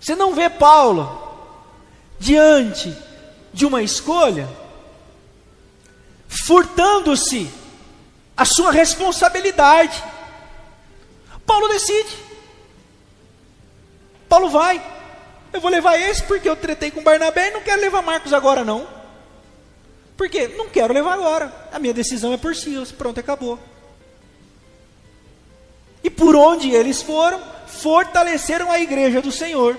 Você 0.06 0.14
não 0.14 0.36
vê 0.36 0.48
Paulo 0.48 1.20
diante 2.16 2.96
de 3.52 3.66
uma 3.66 3.82
escolha, 3.82 4.48
furtando-se 6.28 7.50
a 8.36 8.44
sua 8.44 8.70
responsabilidade. 8.70 10.00
Paulo 11.44 11.66
decide. 11.66 12.16
Paulo 14.28 14.48
vai. 14.48 14.80
Eu 15.52 15.60
vou 15.60 15.72
levar 15.72 15.98
esse 15.98 16.22
porque 16.22 16.48
eu 16.48 16.54
tretei 16.54 16.92
com 16.92 17.02
Barnabé 17.02 17.48
e 17.48 17.54
não 17.54 17.62
quero 17.62 17.82
levar 17.82 18.00
Marcos 18.00 18.32
agora 18.32 18.64
não. 18.64 18.86
Por 20.16 20.28
quê? 20.28 20.46
Não 20.56 20.68
quero 20.68 20.94
levar 20.94 21.14
agora. 21.14 21.52
A 21.72 21.80
minha 21.80 21.92
decisão 21.92 22.32
é 22.32 22.36
por 22.36 22.54
si. 22.54 22.80
Pronto, 22.96 23.18
acabou. 23.18 23.58
E 26.04 26.08
por 26.08 26.36
onde 26.36 26.70
eles 26.70 27.02
foram, 27.02 27.42
fortaleceram 27.66 28.70
a 28.70 28.78
igreja 28.78 29.20
do 29.20 29.32
Senhor. 29.32 29.76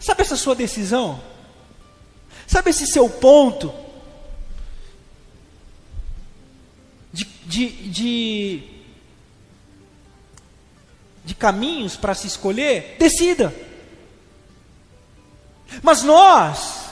Sabe 0.00 0.22
essa 0.22 0.36
sua 0.36 0.54
decisão? 0.54 1.20
Sabe 2.46 2.70
esse 2.70 2.86
seu 2.86 3.08
ponto? 3.08 3.72
De, 7.12 7.24
de, 7.24 7.68
de, 7.90 8.62
de 11.22 11.34
caminhos 11.34 11.96
para 11.96 12.14
se 12.14 12.26
escolher? 12.26 12.96
Decida. 12.98 13.54
Mas 15.82 16.02
nós, 16.02 16.86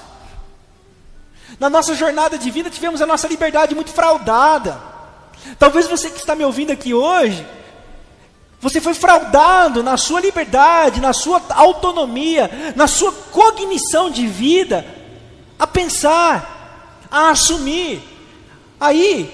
na 1.59 1.71
nossa 1.71 1.95
jornada 1.95 2.37
de 2.37 2.51
vida, 2.51 2.69
tivemos 2.71 3.01
a 3.01 3.07
nossa 3.07 3.27
liberdade 3.27 3.75
muito 3.75 3.91
fraudada. 3.91 4.81
Talvez 5.59 5.87
você 5.89 6.11
que 6.11 6.19
está 6.19 6.35
me 6.35 6.45
ouvindo 6.45 6.73
aqui 6.73 6.93
hoje, 6.93 7.45
você 8.61 8.81
foi 8.81 8.95
fraudado 8.95 9.83
na 9.83 9.97
sua 9.97 10.21
liberdade, 10.21 11.01
na 11.01 11.13
sua 11.13 11.41
autonomia, 11.51 12.75
na 12.75 12.89
sua 12.89 13.13
cognição 13.13 14.11
de 14.11 14.27
vida, 14.27 14.85
a 15.59 15.67
pensar, 15.67 17.07
a 17.11 17.31
assumir. 17.31 18.03
Aí, 18.81 19.33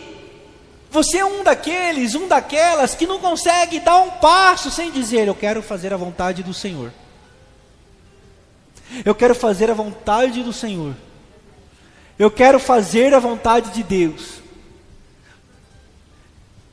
você 0.91 1.19
é 1.19 1.25
um 1.25 1.43
daqueles, 1.43 2.15
um 2.15 2.29
daquelas 2.29 2.95
que 2.95 3.07
não 3.07 3.19
consegue 3.19 3.81
dar 3.81 3.99
um 3.99 4.11
passo 4.11 4.71
sem 4.71 4.91
dizer: 4.91 5.27
Eu 5.27 5.35
quero 5.35 5.63
fazer 5.63 5.93
a 5.93 5.97
vontade 5.97 6.43
do 6.43 6.53
Senhor. 6.53 6.93
Eu 9.05 9.15
quero 9.15 9.35
fazer 9.35 9.71
a 9.71 9.75
vontade 9.75 10.43
do 10.43 10.53
Senhor. 10.53 10.95
Eu 12.19 12.31
quero 12.31 12.61
fazer 12.61 13.15
a 13.15 13.19
vontade 13.19 13.71
de 13.71 13.83
Deus. 13.83 14.44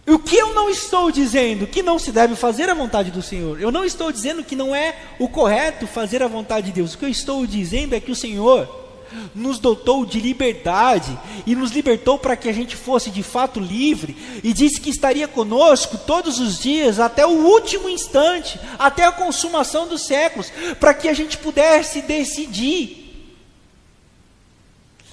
O 0.07 0.17
que 0.17 0.35
eu 0.35 0.53
não 0.53 0.69
estou 0.69 1.11
dizendo 1.11 1.67
que 1.67 1.83
não 1.83 1.99
se 1.99 2.11
deve 2.11 2.35
fazer 2.35 2.69
a 2.69 2.73
vontade 2.73 3.11
do 3.11 3.21
Senhor. 3.21 3.61
Eu 3.61 3.71
não 3.71 3.85
estou 3.85 4.11
dizendo 4.11 4.43
que 4.43 4.55
não 4.55 4.75
é 4.75 4.95
o 5.19 5.29
correto 5.29 5.85
fazer 5.85 6.23
a 6.23 6.27
vontade 6.27 6.67
de 6.67 6.73
Deus. 6.73 6.93
O 6.93 6.97
que 6.97 7.05
eu 7.05 7.09
estou 7.09 7.45
dizendo 7.45 7.93
é 7.93 7.99
que 7.99 8.11
o 8.11 8.15
Senhor 8.15 8.81
nos 9.35 9.59
dotou 9.59 10.05
de 10.05 10.19
liberdade 10.19 11.17
e 11.45 11.55
nos 11.55 11.71
libertou 11.71 12.17
para 12.17 12.35
que 12.35 12.49
a 12.49 12.53
gente 12.53 12.75
fosse 12.75 13.09
de 13.09 13.21
fato 13.21 13.59
livre 13.59 14.15
e 14.43 14.53
disse 14.53 14.79
que 14.79 14.89
estaria 14.89 15.27
conosco 15.27 15.97
todos 15.97 16.39
os 16.39 16.59
dias 16.59 16.99
até 16.99 17.25
o 17.25 17.45
último 17.45 17.89
instante, 17.89 18.59
até 18.79 19.05
a 19.05 19.11
consumação 19.11 19.87
dos 19.87 20.03
séculos, 20.03 20.51
para 20.79 20.93
que 20.93 21.07
a 21.07 21.13
gente 21.13 21.37
pudesse 21.37 22.01
decidir, 22.01 23.29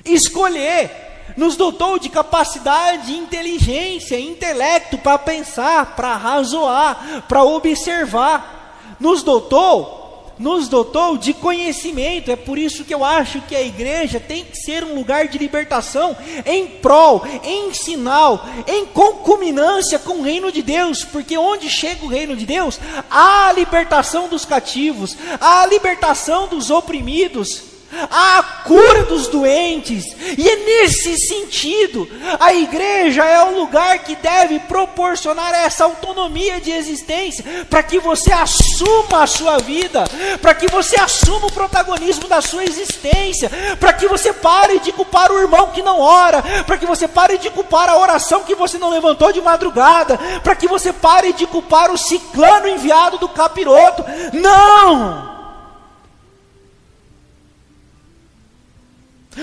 escolher. 0.04 1.08
Nos 1.37 1.56
dotou 1.56 1.99
de 1.99 2.08
capacidade, 2.08 3.12
inteligência, 3.12 4.18
intelecto 4.18 4.99
para 4.99 5.18
pensar, 5.18 5.94
para 5.94 6.16
razoar, 6.16 7.25
para 7.28 7.44
observar. 7.44 8.97
Nos 8.99 9.23
dotou 9.23 9.99
nos 10.38 10.68
dotou 10.68 11.18
de 11.18 11.35
conhecimento. 11.35 12.30
É 12.30 12.37
por 12.37 12.58
isso 12.58 12.85
que 12.85 12.94
eu 12.94 13.04
acho 13.04 13.40
que 13.42 13.56
a 13.56 13.62
igreja 13.62 14.20
tem 14.20 14.44
que 14.44 14.56
ser 14.56 14.85
um 14.85 14.94
lugar 14.94 15.26
de 15.26 15.37
libertação 15.37 16.16
em 16.47 16.67
prol, 16.67 17.23
em 17.43 17.75
sinal, 17.75 18.47
em 18.67 18.86
concominância 18.86 19.99
com 19.99 20.19
o 20.19 20.23
reino 20.23 20.52
de 20.52 20.62
Deus, 20.62 21.04
porque 21.04 21.36
onde 21.36 21.69
chega 21.69 22.04
o 22.04 22.08
reino 22.08 22.36
de 22.36 22.47
Deus, 22.47 22.78
há 23.10 23.49
a 23.49 23.52
libertação 23.52 24.28
dos 24.28 24.45
cativos, 24.45 25.17
há 25.41 25.62
a 25.62 25.67
libertação 25.67 26.47
dos 26.47 26.71
oprimidos 26.71 27.77
a 28.11 28.43
cura 28.65 29.05
dos 29.05 29.29
doentes, 29.29 30.05
e 30.37 30.49
é 30.49 30.57
nesse 30.57 31.17
sentido, 31.17 32.09
a 32.39 32.53
igreja 32.53 33.25
é 33.25 33.43
o 33.45 33.59
lugar 33.59 34.01
que 34.01 34.15
deve 34.17 34.59
proporcionar 34.61 35.55
essa 35.55 35.85
autonomia 35.85 36.61
de 36.61 36.71
existência, 36.71 37.45
para 37.69 37.83
que 37.83 37.99
você 37.99 38.33
assuma 38.33 39.23
a 39.23 39.27
sua 39.27 39.59
vida, 39.59 40.05
para 40.41 40.55
que 40.55 40.69
você 40.69 41.01
assuma 41.01 41.47
o 41.47 41.53
protagonismo 41.53 42.29
da 42.29 42.41
sua 42.41 42.65
existência, 42.65 43.51
para 43.81 43.93
que 43.93 44.07
você 44.07 44.33
pare 44.33 44.79
de 44.81 44.93
culpar 44.93 45.33
o 45.33 45.39
irmão 45.39 45.69
que 45.69 45.83
não 45.83 46.01
ora, 46.01 46.43
para 46.67 46.77
que 46.77 46.87
você 46.87 47.09
pare 47.09 47.39
de 47.39 47.51
culpar 47.51 47.89
a 47.89 47.99
oração 47.99 48.45
que 48.45 48.55
você 48.55 48.79
não 48.79 48.91
levantou 48.91 49.33
de 49.33 49.41
madrugada, 49.41 50.19
para 50.43 50.55
que 50.55 50.69
você 50.69 50.93
pare 50.93 51.33
de 51.33 51.47
culpar 51.47 51.91
o 51.91 51.99
ciclano 51.99 52.69
enviado 52.69 53.19
do 53.19 53.29
capiroto. 53.29 54.05
Não! 54.33 55.38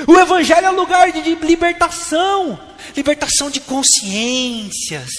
O 0.07 0.17
Evangelho 0.17 0.67
é 0.67 0.69
lugar 0.69 1.11
de 1.11 1.35
libertação, 1.35 2.59
libertação 2.95 3.49
de 3.49 3.59
consciências, 3.61 5.09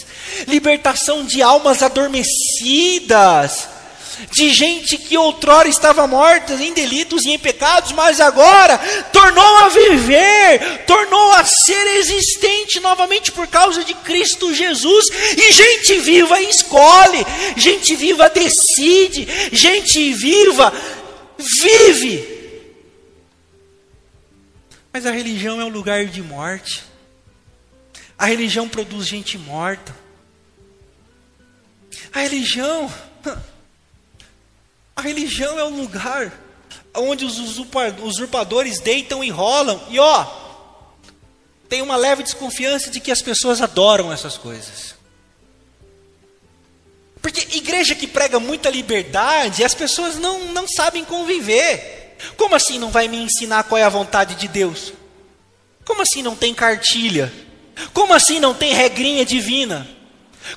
libertação 0.47 1.25
de 1.25 1.41
almas 1.41 1.83
adormecidas, 1.83 3.69
de 4.31 4.51
gente 4.51 4.97
que 4.97 5.17
outrora 5.17 5.69
estava 5.69 6.07
morta 6.07 6.55
em 6.55 6.73
delitos 6.73 7.25
e 7.25 7.31
em 7.31 7.39
pecados, 7.39 7.93
mas 7.93 8.21
agora 8.21 8.79
tornou 9.13 9.57
a 9.59 9.69
viver, 9.69 10.85
tornou 10.87 11.33
a 11.33 11.45
ser 11.45 11.87
existente 11.99 12.81
novamente 12.81 13.33
por 13.33 13.47
causa 13.47 13.85
de 13.85 13.95
Cristo 13.95 14.55
Jesus. 14.55 15.09
E 15.37 15.53
gente 15.53 16.01
viva 16.01 16.41
escolhe, 16.41 17.27
gente 17.57 17.95
viva 17.95 18.29
decide, 18.29 19.27
gente 19.53 20.13
viva 20.13 20.73
vive 21.39 22.36
mas 24.97 25.05
a 25.05 25.11
religião 25.11 25.61
é 25.61 25.65
um 25.67 25.69
lugar 25.69 26.07
de 26.07 26.23
morte. 26.23 26.83
A 28.17 28.25
religião 28.25 28.67
produz 28.67 29.07
gente 29.07 29.37
morta. 29.37 29.95
A 32.15 32.21
religião. 32.21 32.91
A 34.97 35.03
religião 35.03 35.59
é 35.59 35.65
um 35.67 35.83
lugar 35.83 36.33
onde 36.95 37.27
os 37.27 37.39
usurpadores 37.39 38.81
deitam 38.81 39.23
e 39.23 39.29
rolam. 39.29 39.87
E 39.91 39.99
ó, 39.99 40.27
tem 41.69 41.83
uma 41.83 41.97
leve 41.97 42.23
desconfiança 42.23 42.91
de 42.91 42.99
que 42.99 43.13
as 43.13 43.21
pessoas 43.21 43.61
adoram 43.61 44.11
essas 44.11 44.39
coisas. 44.39 44.95
Porque 47.21 47.55
igreja 47.55 47.95
que 47.95 48.07
prega 48.07 48.41
muita 48.41 48.71
liberdade, 48.71 49.63
as 49.63 49.75
pessoas 49.75 50.17
não, 50.17 50.53
não 50.55 50.67
sabem 50.67 51.05
conviver. 51.05 52.06
Como 52.37 52.55
assim 52.55 52.79
não 52.79 52.91
vai 52.91 53.09
me 53.09 53.17
ensinar 53.17 53.65
qual 53.65 53.79
é 53.79 53.85
a 53.85 53.89
vontade 53.89 54.35
de 54.35 54.49
Deus? 54.49 54.93
Como 55.85 56.03
assim 56.03 56.23
não 56.23 56.35
tem 56.35 56.55
cartilha? 56.55 57.33
Como 57.93 58.13
assim 58.13 58.41
não 58.41 58.55
tem 58.55 58.73
regrinha 58.73 59.25
divina? 59.25 59.87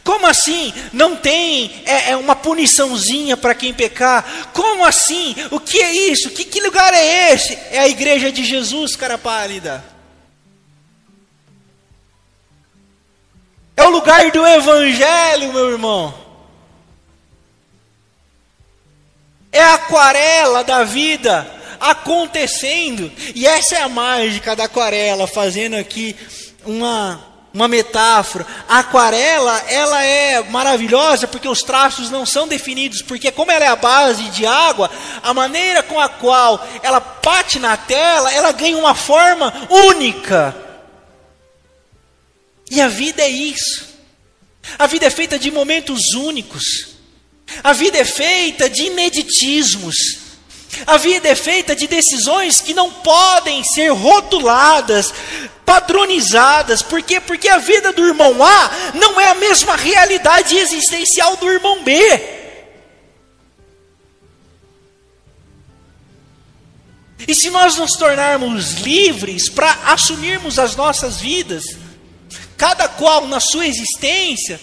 Como 0.03 0.27
assim 0.27 0.73
não 0.93 1.15
tem 1.15 1.83
é, 1.85 2.11
é 2.11 2.17
uma 2.17 2.35
puniçãozinha 2.35 3.35
para 3.35 3.55
quem 3.55 3.73
pecar? 3.73 4.49
Como 4.53 4.85
assim? 4.85 5.35
O 5.51 5.59
que 5.59 5.81
é 5.81 5.93
isso? 6.11 6.29
Que, 6.29 6.45
que 6.45 6.61
lugar 6.61 6.93
é 6.93 7.33
esse? 7.33 7.53
É 7.71 7.79
a 7.79 7.87
igreja 7.87 8.31
de 8.31 8.43
Jesus, 8.43 8.95
cara 8.95 9.17
pálida. 9.17 9.83
É 13.75 13.83
o 13.83 13.89
lugar 13.89 14.29
do 14.31 14.45
evangelho, 14.45 15.53
meu 15.53 15.71
irmão. 15.71 16.28
É 19.51 19.61
a 19.61 19.75
aquarela 19.75 20.63
da 20.63 20.83
vida 20.83 21.59
acontecendo. 21.79 23.11
E 23.33 23.47
essa 23.47 23.75
é 23.75 23.81
a 23.81 23.89
mágica 23.89 24.55
da 24.55 24.65
aquarela, 24.65 25.25
fazendo 25.25 25.75
aqui 25.75 26.15
uma, 26.65 27.19
uma 27.53 27.67
metáfora. 27.67 28.45
A 28.67 28.79
aquarela, 28.79 29.57
ela 29.67 30.03
é 30.03 30.43
maravilhosa 30.43 31.27
porque 31.27 31.47
os 31.47 31.63
traços 31.63 32.11
não 32.11 32.25
são 32.25 32.47
definidos, 32.47 33.01
porque 33.01 33.31
como 33.31 33.51
ela 33.51 33.65
é 33.65 33.69
a 33.69 33.75
base 33.75 34.23
de 34.25 34.45
água, 34.45 34.89
a 35.23 35.33
maneira 35.33 35.81
com 35.81 35.99
a 35.99 36.09
qual 36.09 36.65
ela 36.83 36.99
bate 36.99 37.59
na 37.59 37.77
tela, 37.77 38.31
ela 38.33 38.51
ganha 38.51 38.77
uma 38.77 38.93
forma 38.93 39.53
única. 39.69 40.55
E 42.69 42.79
a 42.79 42.87
vida 42.87 43.23
é 43.23 43.29
isso. 43.29 43.87
A 44.77 44.85
vida 44.85 45.07
é 45.07 45.09
feita 45.09 45.39
de 45.39 45.49
momentos 45.49 46.13
únicos. 46.13 46.98
A 47.63 47.73
vida 47.73 47.97
é 47.97 48.05
feita 48.05 48.69
de 48.69 48.83
ineditismos. 48.83 49.95
A 50.85 50.97
vida 50.97 51.27
é 51.27 51.35
feita 51.35 51.75
de 51.75 51.87
decisões 51.87 52.61
que 52.61 52.73
não 52.73 52.91
podem 52.91 53.63
ser 53.63 53.89
rotuladas, 53.89 55.13
padronizadas. 55.65 56.81
Por 56.81 57.01
quê? 57.01 57.19
Porque 57.19 57.49
a 57.49 57.57
vida 57.57 57.91
do 57.91 58.05
irmão 58.05 58.43
A 58.43 58.71
não 58.93 59.19
é 59.19 59.27
a 59.27 59.35
mesma 59.35 59.75
realidade 59.75 60.55
existencial 60.55 61.35
do 61.37 61.51
irmão 61.51 61.83
B. 61.83 62.39
E 67.27 67.35
se 67.35 67.49
nós 67.49 67.75
nos 67.75 67.93
tornarmos 67.93 68.73
livres 68.81 69.49
para 69.49 69.71
assumirmos 69.85 70.57
as 70.57 70.75
nossas 70.75 71.19
vidas, 71.19 71.63
cada 72.57 72.87
qual 72.87 73.27
na 73.27 73.39
sua 73.39 73.67
existência, 73.67 74.59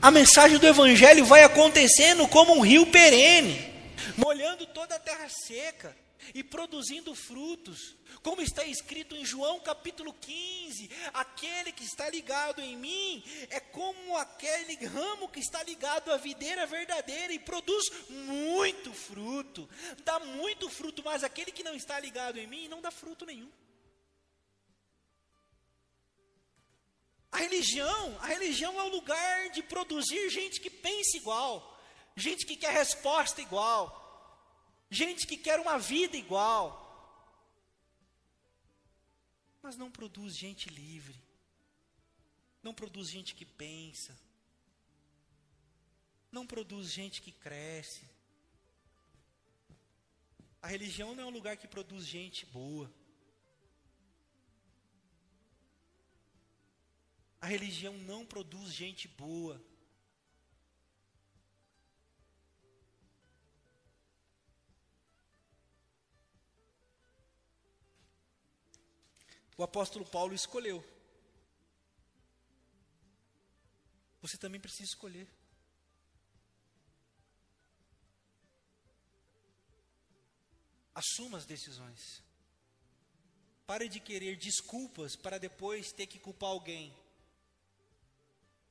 a 0.00 0.10
mensagem 0.10 0.58
do 0.58 0.66
Evangelho 0.66 1.24
vai 1.24 1.42
acontecendo 1.42 2.26
como 2.28 2.54
um 2.54 2.60
rio 2.60 2.86
perene, 2.86 3.72
molhando 4.16 4.66
toda 4.66 4.94
a 4.94 4.98
terra 4.98 5.28
seca 5.28 5.96
e 6.34 6.42
produzindo 6.42 7.14
frutos. 7.14 7.96
Como 8.22 8.42
está 8.42 8.64
escrito 8.64 9.16
em 9.16 9.24
João 9.24 9.58
capítulo 9.60 10.12
15: 10.12 10.90
aquele 11.12 11.72
que 11.72 11.84
está 11.84 12.08
ligado 12.08 12.60
em 12.60 12.76
mim 12.76 13.24
é 13.50 13.58
como 13.58 14.16
aquele 14.16 14.86
ramo 14.86 15.28
que 15.28 15.40
está 15.40 15.62
ligado 15.62 16.12
à 16.12 16.16
videira 16.16 16.66
verdadeira 16.66 17.32
e 17.32 17.38
produz 17.38 17.90
muito 18.08 18.92
fruto, 18.92 19.68
dá 20.04 20.20
muito 20.20 20.68
fruto, 20.68 21.02
mas 21.04 21.24
aquele 21.24 21.50
que 21.50 21.64
não 21.64 21.74
está 21.74 21.98
ligado 21.98 22.38
em 22.38 22.46
mim 22.46 22.68
não 22.68 22.80
dá 22.80 22.90
fruto 22.90 23.26
nenhum. 23.26 23.48
A 27.38 27.40
religião, 27.40 28.18
a 28.20 28.26
religião 28.26 28.80
é 28.80 28.82
o 28.82 28.88
lugar 28.88 29.50
de 29.50 29.62
produzir 29.62 30.28
gente 30.28 30.60
que 30.60 30.68
pensa 30.68 31.16
igual, 31.16 31.80
gente 32.16 32.44
que 32.44 32.56
quer 32.56 32.72
resposta 32.72 33.40
igual, 33.40 33.80
gente 34.90 35.24
que 35.24 35.36
quer 35.36 35.60
uma 35.60 35.78
vida 35.78 36.16
igual. 36.16 36.84
Mas 39.62 39.76
não 39.76 39.88
produz 39.88 40.36
gente 40.36 40.68
livre. 40.68 41.14
Não 42.60 42.74
produz 42.74 43.08
gente 43.08 43.36
que 43.36 43.44
pensa. 43.44 44.18
Não 46.32 46.44
produz 46.44 46.90
gente 46.90 47.22
que 47.22 47.30
cresce. 47.30 48.02
A 50.60 50.66
religião 50.66 51.14
não 51.14 51.22
é 51.22 51.26
um 51.26 51.30
lugar 51.38 51.56
que 51.56 51.68
produz 51.68 52.04
gente 52.04 52.44
boa. 52.46 52.92
Religião 57.48 57.94
não 57.98 58.24
produz 58.24 58.72
gente 58.72 59.08
boa. 59.08 59.60
O 69.56 69.62
apóstolo 69.64 70.06
Paulo 70.06 70.34
escolheu. 70.34 70.84
Você 74.20 74.36
também 74.36 74.60
precisa 74.60 74.84
escolher. 74.84 75.26
Assuma 80.94 81.38
as 81.38 81.46
decisões. 81.46 82.22
Pare 83.66 83.88
de 83.88 84.00
querer 84.00 84.36
desculpas 84.36 85.16
para 85.16 85.38
depois 85.38 85.92
ter 85.92 86.06
que 86.06 86.18
culpar 86.18 86.50
alguém. 86.50 86.94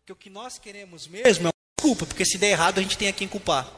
Porque 0.07 0.13
o 0.13 0.15
que 0.15 0.29
nós 0.29 0.57
queremos 0.57 1.05
mesmo 1.05 1.47
é 1.47 1.49
uma 1.49 1.53
desculpa, 1.77 2.05
porque 2.05 2.23
se 2.23 2.37
der 2.37 2.51
errado 2.51 2.79
a 2.79 2.81
gente 2.81 2.97
tem 2.97 3.09
a 3.09 3.13
quem 3.13 3.27
culpar. 3.27 3.69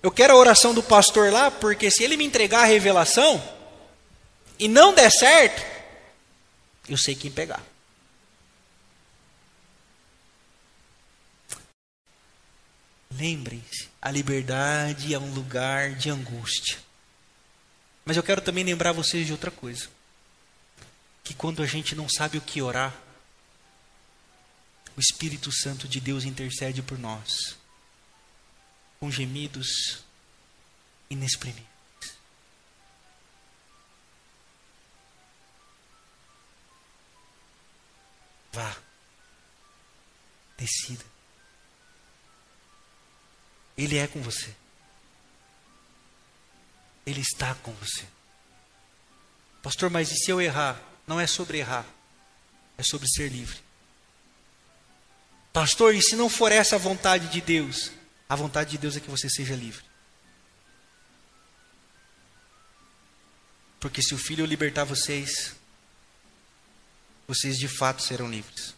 Eu 0.00 0.12
quero 0.12 0.32
a 0.32 0.36
oração 0.36 0.72
do 0.72 0.80
pastor 0.80 1.32
lá, 1.32 1.50
porque 1.50 1.90
se 1.90 2.04
ele 2.04 2.16
me 2.16 2.22
entregar 2.22 2.60
a 2.60 2.66
revelação 2.66 3.42
e 4.60 4.68
não 4.68 4.94
der 4.94 5.10
certo, 5.10 5.60
eu 6.88 6.96
sei 6.96 7.16
quem 7.16 7.32
pegar. 7.32 7.60
Lembrem-se, 13.10 13.88
a 14.00 14.08
liberdade 14.08 15.12
é 15.12 15.18
um 15.18 15.34
lugar 15.34 15.96
de 15.96 16.10
angústia. 16.10 16.78
Mas 18.04 18.16
eu 18.16 18.22
quero 18.22 18.40
também 18.40 18.62
lembrar 18.62 18.92
vocês 18.92 19.26
de 19.26 19.32
outra 19.32 19.50
coisa. 19.50 19.88
Que 21.24 21.34
quando 21.34 21.60
a 21.60 21.66
gente 21.66 21.96
não 21.96 22.08
sabe 22.08 22.38
o 22.38 22.40
que 22.40 22.62
orar, 22.62 22.94
o 24.96 25.00
Espírito 25.00 25.50
Santo 25.50 25.88
de 25.88 26.00
Deus 26.00 26.24
intercede 26.24 26.82
por 26.82 26.98
nós, 26.98 27.56
com 29.00 29.10
gemidos 29.10 30.04
inexprimíveis. 31.08 31.66
Vá, 38.52 38.76
decida. 40.58 41.04
Ele 43.76 43.96
é 43.96 44.06
com 44.06 44.20
você. 44.20 44.54
Ele 47.06 47.20
está 47.20 47.54
com 47.56 47.72
você. 47.72 48.06
Pastor, 49.62 49.90
mas 49.90 50.10
e 50.10 50.16
se 50.16 50.30
eu 50.30 50.40
errar? 50.40 50.80
Não 51.06 51.18
é 51.18 51.26
sobre 51.26 51.58
errar, 51.58 51.86
é 52.76 52.82
sobre 52.82 53.08
ser 53.08 53.28
livre. 53.28 53.58
Pastor, 55.52 55.94
e 55.94 56.00
se 56.00 56.16
não 56.16 56.30
for 56.30 56.50
essa 56.50 56.76
a 56.76 56.78
vontade 56.78 57.28
de 57.28 57.40
Deus? 57.40 57.92
A 58.28 58.34
vontade 58.34 58.70
de 58.70 58.78
Deus 58.78 58.96
é 58.96 59.00
que 59.00 59.10
você 59.10 59.28
seja 59.28 59.54
livre. 59.54 59.84
Porque 63.78 64.00
se 64.00 64.14
o 64.14 64.18
Filho 64.18 64.46
libertar 64.46 64.84
vocês, 64.84 65.54
vocês 67.26 67.56
de 67.58 67.68
fato 67.68 68.00
serão 68.00 68.30
livres. 68.30 68.74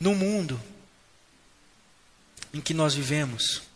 No 0.00 0.14
mundo 0.14 0.60
em 2.52 2.60
que 2.60 2.72
nós 2.72 2.94
vivemos, 2.94 3.69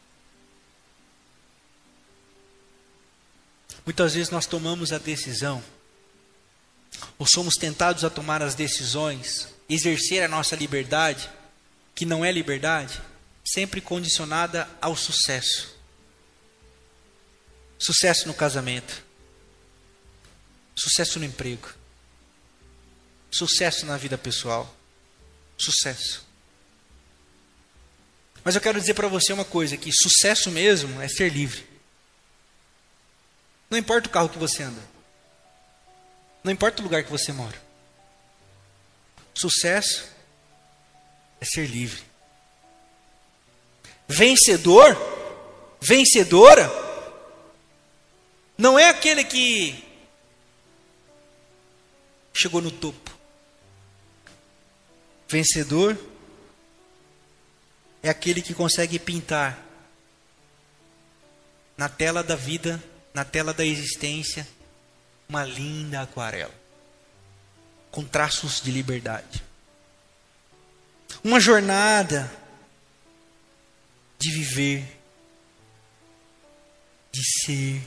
Muitas 3.85 4.15
vezes 4.15 4.31
nós 4.31 4.47
tomamos 4.47 4.93
a 4.93 4.99
decisão, 4.99 5.63
ou 7.19 7.27
somos 7.27 7.55
tentados 7.55 8.05
a 8.05 8.11
tomar 8.11 8.43
as 8.43 8.55
decisões, 8.55 9.49
exercer 9.69 10.23
a 10.23 10.29
nossa 10.29 10.57
liberdade, 10.57 11.31
que 11.95 12.07
não 12.07 12.25
é 12.25 12.33
liberdade, 12.33 13.01
sempre 13.45 13.81
condicionada 13.81 14.69
ao 14.81 14.97
sucesso. 14.97 15.75
Sucesso 17.79 18.27
no 18.27 18.35
casamento, 18.35 19.05
sucesso 20.75 21.19
no 21.19 21.25
emprego, 21.27 21.69
sucesso 23.31 23.85
na 23.85 23.97
vida 23.99 24.17
pessoal, 24.17 24.75
sucesso. 25.59 26.25
Mas 28.43 28.55
eu 28.55 28.61
quero 28.61 28.81
dizer 28.81 28.95
para 28.95 29.09
você 29.09 29.33
uma 29.33 29.45
coisa: 29.45 29.77
que 29.77 29.91
sucesso 29.93 30.51
mesmo 30.51 31.01
é 31.03 31.09
ser 31.09 31.31
livre. 31.31 31.74
Não 33.71 33.79
importa 33.79 34.09
o 34.09 34.13
carro 34.13 34.29
que 34.29 34.39
você 34.39 34.63
anda. 34.63 34.81
Não 36.43 36.53
importa 36.53 36.81
o 36.81 36.85
lugar 36.85 37.03
que 37.03 37.11
você 37.11 37.33
mora. 37.33 37.61
Sucesso 39.35 40.05
é 41.41 41.45
ser 41.45 41.67
livre. 41.67 42.03
Vencedor, 44.07 44.97
vencedora, 45.81 46.71
não 48.57 48.79
é 48.79 48.89
aquele 48.89 49.25
que 49.25 49.83
chegou 52.33 52.61
no 52.61 52.71
topo. 52.71 53.11
Vencedor 55.27 55.99
é 58.03 58.11
aquele 58.11 58.43
que 58.43 58.53
consegue 58.53 58.99
pintar 58.99 59.59
na 61.77 61.89
tela 61.89 62.23
da 62.23 62.37
vida 62.37 62.83
na 63.15 63.25
tela 63.25 63.55
da 63.55 63.65
existência 63.65 64.47
uma 65.29 65.45
linda 65.45 66.03
aquarela 66.03 66.65
com 67.95 68.05
traços 68.05 68.61
de 68.61 68.73
liberdade. 68.73 69.45
Uma 71.23 71.39
jornada 71.39 72.29
de 74.19 74.33
viver, 74.33 74.85
de 77.13 77.23
ser, 77.41 77.81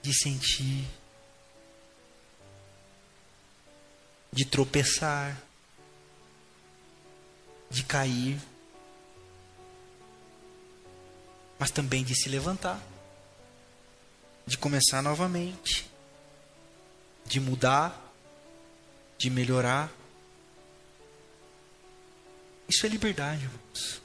de 0.00 0.14
sentir, 0.14 0.86
de 4.32 4.44
tropeçar, 4.44 5.36
de 7.68 7.82
cair. 7.82 8.38
Mas 11.60 11.70
também 11.70 12.02
de 12.02 12.14
se 12.14 12.28
levantar, 12.28 12.82
de 14.46 14.58
começar 14.58 15.00
novamente, 15.00 15.88
de 17.24 17.38
mudar, 17.38 18.12
de 19.16 19.30
melhorar. 19.30 19.92
Isso 22.68 22.84
é 22.84 22.88
liberdade, 22.88 23.44
irmãos. 23.44 24.02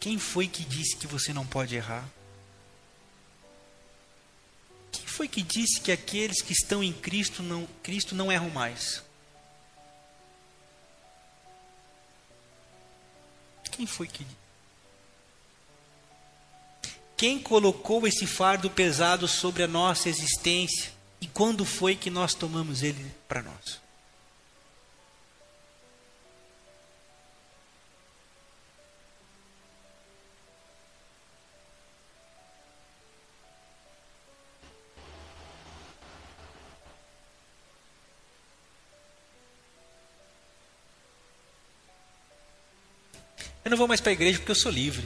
Quem 0.00 0.18
foi 0.18 0.48
que 0.48 0.64
disse 0.64 0.96
que 0.96 1.06
você 1.06 1.34
não 1.34 1.44
pode 1.46 1.74
errar? 1.74 2.08
foi 5.14 5.28
que 5.28 5.42
disse 5.42 5.80
que 5.80 5.92
aqueles 5.92 6.42
que 6.42 6.52
estão 6.52 6.82
em 6.82 6.92
Cristo 6.92 7.42
não, 7.42 7.66
Cristo 7.82 8.14
não 8.14 8.32
erram 8.32 8.50
mais? 8.50 9.02
Quem 13.76 13.86
foi 13.86 14.06
que? 14.06 14.24
Quem 17.16 17.38
colocou 17.38 18.06
esse 18.06 18.26
fardo 18.26 18.70
pesado 18.70 19.26
sobre 19.26 19.62
a 19.62 19.68
nossa 19.68 20.08
existência? 20.08 20.92
E 21.20 21.26
quando 21.26 21.64
foi 21.64 21.96
que 21.96 22.10
nós 22.10 22.34
tomamos 22.34 22.82
ele 22.82 23.12
para 23.26 23.42
nós? 23.42 23.83
Não 43.74 43.78
vou 43.78 43.88
mais 43.88 44.00
para 44.00 44.10
a 44.10 44.12
igreja 44.12 44.38
porque 44.38 44.52
eu 44.52 44.56
sou 44.56 44.70
livre. 44.70 45.04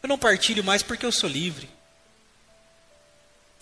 Eu 0.00 0.08
não 0.08 0.16
partilho 0.16 0.62
mais 0.62 0.82
porque 0.82 1.04
eu 1.04 1.10
sou 1.10 1.28
livre. 1.28 1.68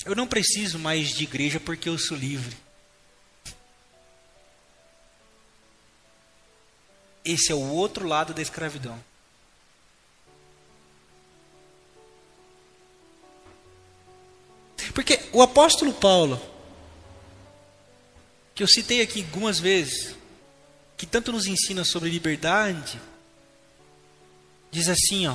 Eu 0.04 0.14
não 0.14 0.26
preciso 0.26 0.78
mais 0.78 1.08
de 1.08 1.24
igreja 1.24 1.58
porque 1.58 1.88
eu 1.88 1.98
sou 1.98 2.16
livre. 2.16 2.54
Esse 7.24 7.50
é 7.50 7.54
o 7.54 7.70
outro 7.70 8.06
lado 8.06 8.34
da 8.34 8.42
escravidão. 8.42 9.02
Porque 14.94 15.18
o 15.32 15.40
apóstolo 15.40 15.94
Paulo, 15.94 16.40
que 18.54 18.62
eu 18.62 18.68
citei 18.68 19.00
aqui 19.00 19.22
algumas 19.22 19.58
vezes, 19.58 20.19
que 21.00 21.06
tanto 21.06 21.32
nos 21.32 21.46
ensina 21.46 21.82
sobre 21.82 22.10
liberdade, 22.10 23.00
diz 24.70 24.86
assim, 24.86 25.26
ó: 25.26 25.34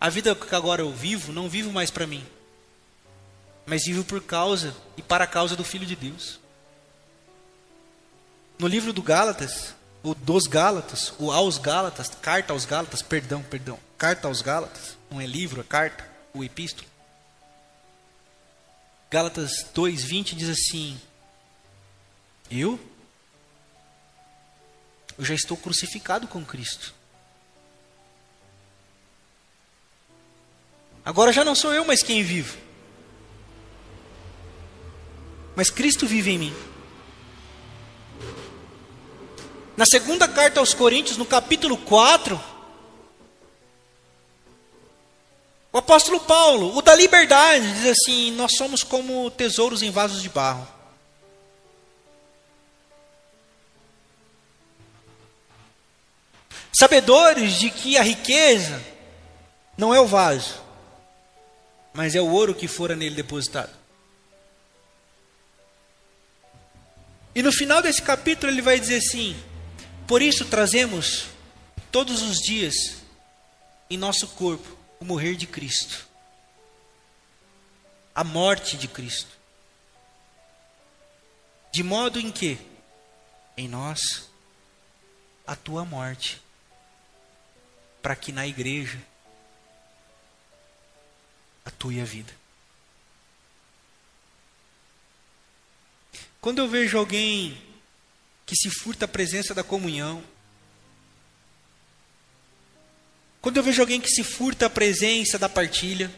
A 0.00 0.08
vida 0.08 0.36
que 0.36 0.54
agora 0.54 0.82
eu 0.82 0.92
vivo, 0.92 1.32
não 1.32 1.48
vivo 1.48 1.72
mais 1.72 1.90
para 1.90 2.06
mim, 2.06 2.24
mas 3.66 3.86
vivo 3.86 4.04
por 4.04 4.22
causa 4.22 4.72
e 4.96 5.02
para 5.02 5.24
a 5.24 5.26
causa 5.26 5.56
do 5.56 5.64
filho 5.64 5.84
de 5.84 5.96
Deus. 5.96 6.38
No 8.56 8.68
livro 8.68 8.92
do 8.92 9.02
Gálatas, 9.02 9.74
ou 10.00 10.14
dos 10.14 10.46
Gálatas, 10.46 11.12
ou 11.18 11.32
aos 11.32 11.58
Gálatas, 11.58 12.08
carta 12.22 12.52
aos 12.52 12.64
Gálatas, 12.64 13.02
perdão, 13.02 13.42
perdão, 13.42 13.80
carta 13.98 14.28
aos 14.28 14.42
Gálatas, 14.42 14.96
não 15.10 15.20
é 15.20 15.26
livro, 15.26 15.60
é 15.60 15.64
carta, 15.64 16.08
o 16.32 16.44
epístolo. 16.44 16.88
Gálatas 19.10 19.66
2:20 19.74 20.36
diz 20.36 20.48
assim: 20.50 21.00
Eu 22.48 22.78
eu 25.20 25.24
já 25.26 25.34
estou 25.34 25.54
crucificado 25.54 26.26
com 26.26 26.42
Cristo. 26.42 26.94
Agora 31.04 31.30
já 31.30 31.44
não 31.44 31.54
sou 31.54 31.74
eu 31.74 31.84
mais 31.84 32.02
quem 32.02 32.22
vivo. 32.22 32.56
Mas 35.54 35.68
Cristo 35.68 36.06
vive 36.06 36.30
em 36.30 36.38
mim. 36.38 36.54
Na 39.76 39.84
segunda 39.84 40.26
carta 40.26 40.58
aos 40.58 40.72
Coríntios, 40.72 41.18
no 41.18 41.26
capítulo 41.26 41.76
4, 41.76 42.40
o 45.70 45.76
apóstolo 45.76 46.20
Paulo, 46.20 46.74
o 46.74 46.80
da 46.80 46.94
liberdade, 46.94 47.74
diz 47.74 47.90
assim: 47.90 48.30
Nós 48.30 48.56
somos 48.56 48.82
como 48.82 49.30
tesouros 49.30 49.82
em 49.82 49.90
vasos 49.90 50.22
de 50.22 50.30
barro. 50.30 50.79
Sabedores 56.80 57.58
de 57.58 57.70
que 57.70 57.98
a 57.98 58.02
riqueza 58.02 58.82
não 59.76 59.94
é 59.94 60.00
o 60.00 60.06
vaso, 60.06 60.58
mas 61.92 62.14
é 62.14 62.22
o 62.22 62.30
ouro 62.30 62.54
que 62.54 62.66
fora 62.66 62.96
nele 62.96 63.14
depositado. 63.14 63.70
E 67.34 67.42
no 67.42 67.52
final 67.52 67.82
desse 67.82 68.00
capítulo 68.00 68.50
ele 68.50 68.62
vai 68.62 68.80
dizer 68.80 68.96
assim: 68.96 69.36
Por 70.06 70.22
isso 70.22 70.46
trazemos 70.46 71.26
todos 71.92 72.22
os 72.22 72.38
dias 72.38 73.02
em 73.90 73.98
nosso 73.98 74.28
corpo 74.28 74.74
o 74.98 75.04
morrer 75.04 75.36
de 75.36 75.46
Cristo, 75.46 76.08
a 78.14 78.24
morte 78.24 78.78
de 78.78 78.88
Cristo, 78.88 79.36
de 81.70 81.82
modo 81.82 82.18
em 82.18 82.32
que 82.32 82.58
em 83.54 83.68
nós 83.68 84.30
a 85.46 85.54
tua 85.54 85.84
morte 85.84 86.40
para 88.02 88.16
que 88.16 88.32
na 88.32 88.46
igreja 88.46 88.98
atue 91.64 92.00
a 92.00 92.04
vida. 92.04 92.32
Quando 96.40 96.58
eu 96.58 96.68
vejo 96.68 96.96
alguém 96.96 97.60
que 98.46 98.56
se 98.56 98.70
furta 98.70 99.04
a 99.04 99.08
presença 99.08 99.54
da 99.54 99.62
comunhão, 99.62 100.24
quando 103.40 103.58
eu 103.58 103.62
vejo 103.62 103.80
alguém 103.80 104.00
que 104.00 104.08
se 104.08 104.24
furta 104.24 104.66
a 104.66 104.70
presença 104.70 105.38
da 105.38 105.48
partilha, 105.48 106.10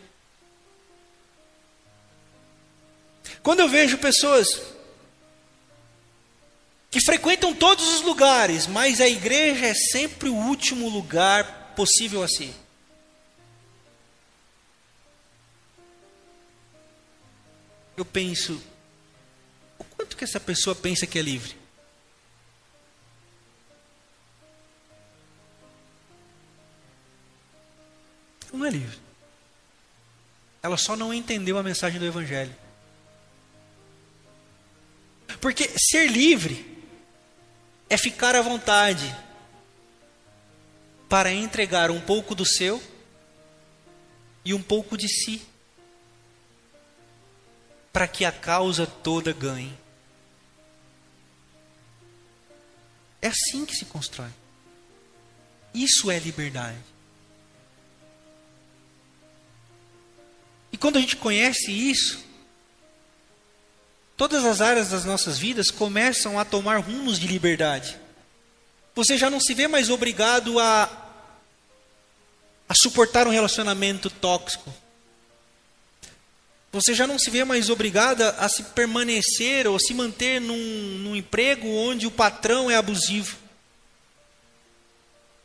quando 3.42 3.61
eu 3.61 3.68
vejo 3.68 3.99
pessoas 3.99 4.49
que 6.90 7.01
frequentam 7.01 7.55
todos 7.55 7.95
os 7.95 8.03
lugares, 8.03 8.66
mas 8.66 9.01
a 9.01 9.09
igreja 9.09 9.66
é 9.66 9.75
sempre 9.75 10.29
o 10.29 10.35
último 10.35 10.88
lugar 10.88 11.62
possível 11.75 12.23
assim. 12.23 12.55
Eu 17.97 18.05
penso, 18.05 18.61
o 19.79 19.85
quanto 19.85 20.17
que 20.17 20.25
essa 20.25 20.41
pessoa 20.41 20.75
pensa 20.75 21.07
que 21.07 21.19
é 21.19 21.23
livre? 21.23 21.57
Não 28.53 28.65
é 28.65 28.71
livre. 28.71 28.99
Ela 30.63 30.77
só 30.77 30.95
não 30.95 31.13
entendeu 31.13 31.59
a 31.59 31.63
mensagem 31.63 31.99
do 31.99 32.07
Evangelho. 32.07 32.55
Porque 35.41 35.69
ser 35.77 36.07
livre 36.09 36.85
é 37.91 37.97
ficar 37.97 38.37
à 38.37 38.43
vontade 38.43 39.15
para 41.12 41.31
entregar 41.31 41.90
um 41.90 42.01
pouco 42.01 42.35
do 42.35 42.46
seu 42.46 42.83
e 44.42 44.55
um 44.55 44.62
pouco 44.62 44.96
de 44.96 45.07
si, 45.11 45.42
para 47.92 48.09
que 48.09 48.25
a 48.25 48.33
causa 48.33 48.87
toda 48.87 49.31
ganhe. 49.31 49.77
É 53.20 53.27
assim 53.27 53.66
que 53.66 53.77
se 53.77 53.85
constrói. 53.85 54.31
Isso 55.75 56.11
é 56.11 56.18
liberdade. 56.18 56.79
E 60.72 60.79
quando 60.79 60.96
a 60.96 61.01
gente 61.01 61.16
conhece 61.16 61.70
isso, 61.70 62.25
todas 64.16 64.46
as 64.46 64.62
áreas 64.62 64.88
das 64.88 65.05
nossas 65.05 65.38
vidas 65.38 65.70
começam 65.70 66.38
a 66.38 66.44
tomar 66.46 66.79
rumos 66.79 67.20
de 67.20 67.27
liberdade. 67.27 68.01
Você 68.94 69.18
já 69.18 69.29
não 69.29 69.40
se 69.40 69.53
vê 69.53 69.68
mais 69.68 69.90
obrigado 69.90 70.59
a 70.59 71.02
a 72.73 72.75
suportar 72.75 73.27
um 73.27 73.31
relacionamento 73.31 74.09
tóxico. 74.09 74.73
Você 76.73 76.95
já 76.95 77.07
não 77.07 77.19
se 77.19 77.29
vê 77.29 77.45
mais 77.45 77.69
obrigada 77.69 78.31
a 78.39 78.49
se 78.49 78.63
permanecer 78.63 79.67
ou 79.67 79.79
se 79.79 79.93
manter 79.93 80.41
num, 80.41 80.57
num 80.57 81.15
emprego 81.15 81.69
onde 81.69 82.07
o 82.07 82.11
patrão 82.11 82.71
é 82.71 82.77
abusivo. 82.77 83.37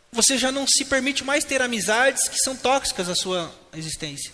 Você 0.09 0.37
já 0.37 0.53
não 0.53 0.65
se 0.65 0.85
permite 0.85 1.25
mais 1.25 1.43
ter 1.43 1.61
amizades 1.61 2.29
que 2.29 2.37
são 2.37 2.55
tóxicas 2.55 3.09
à 3.09 3.15
sua 3.15 3.53
existência. 3.73 4.31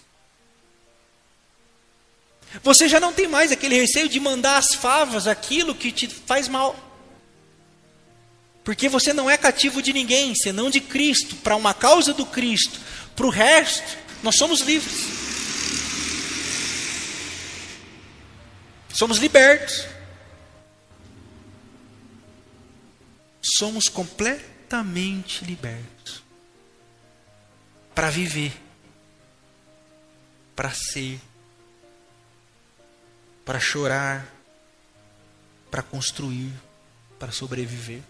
Você 2.61 2.87
já 2.87 2.99
não 2.99 3.11
tem 3.11 3.27
mais 3.27 3.51
aquele 3.51 3.73
receio 3.73 4.07
de 4.07 4.19
mandar 4.19 4.57
as 4.57 4.75
favas 4.75 5.25
aquilo 5.25 5.73
que 5.73 5.91
te 5.91 6.07
faz 6.07 6.47
mal. 6.47 6.92
Porque 8.63 8.87
você 8.87 9.11
não 9.11 9.29
é 9.29 9.37
cativo 9.37 9.81
de 9.81 9.91
ninguém, 9.91 10.33
senão 10.35 10.69
de 10.69 10.79
Cristo, 10.79 11.35
para 11.37 11.55
uma 11.55 11.73
causa 11.73 12.13
do 12.13 12.25
Cristo. 12.25 12.79
Para 13.15 13.25
o 13.25 13.29
resto, 13.29 13.97
nós 14.21 14.35
somos 14.37 14.61
livres. 14.61 15.07
Somos 18.93 19.17
libertos. 19.17 19.85
Somos 23.41 23.89
completamente 23.89 25.43
libertos 25.43 26.23
para 27.93 28.09
viver 28.09 28.53
para 30.55 30.71
ser, 30.71 31.19
para 33.43 33.59
chorar, 33.59 34.25
para 35.69 35.81
construir, 35.81 36.53
para 37.19 37.31
sobreviver. 37.31 38.01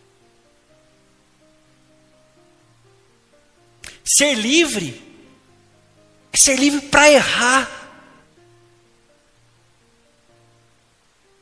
Ser 4.04 4.34
livre 4.34 5.02
é 6.34 6.38
ser 6.38 6.58
livre 6.58 6.82
para 6.88 7.10
errar. 7.12 7.84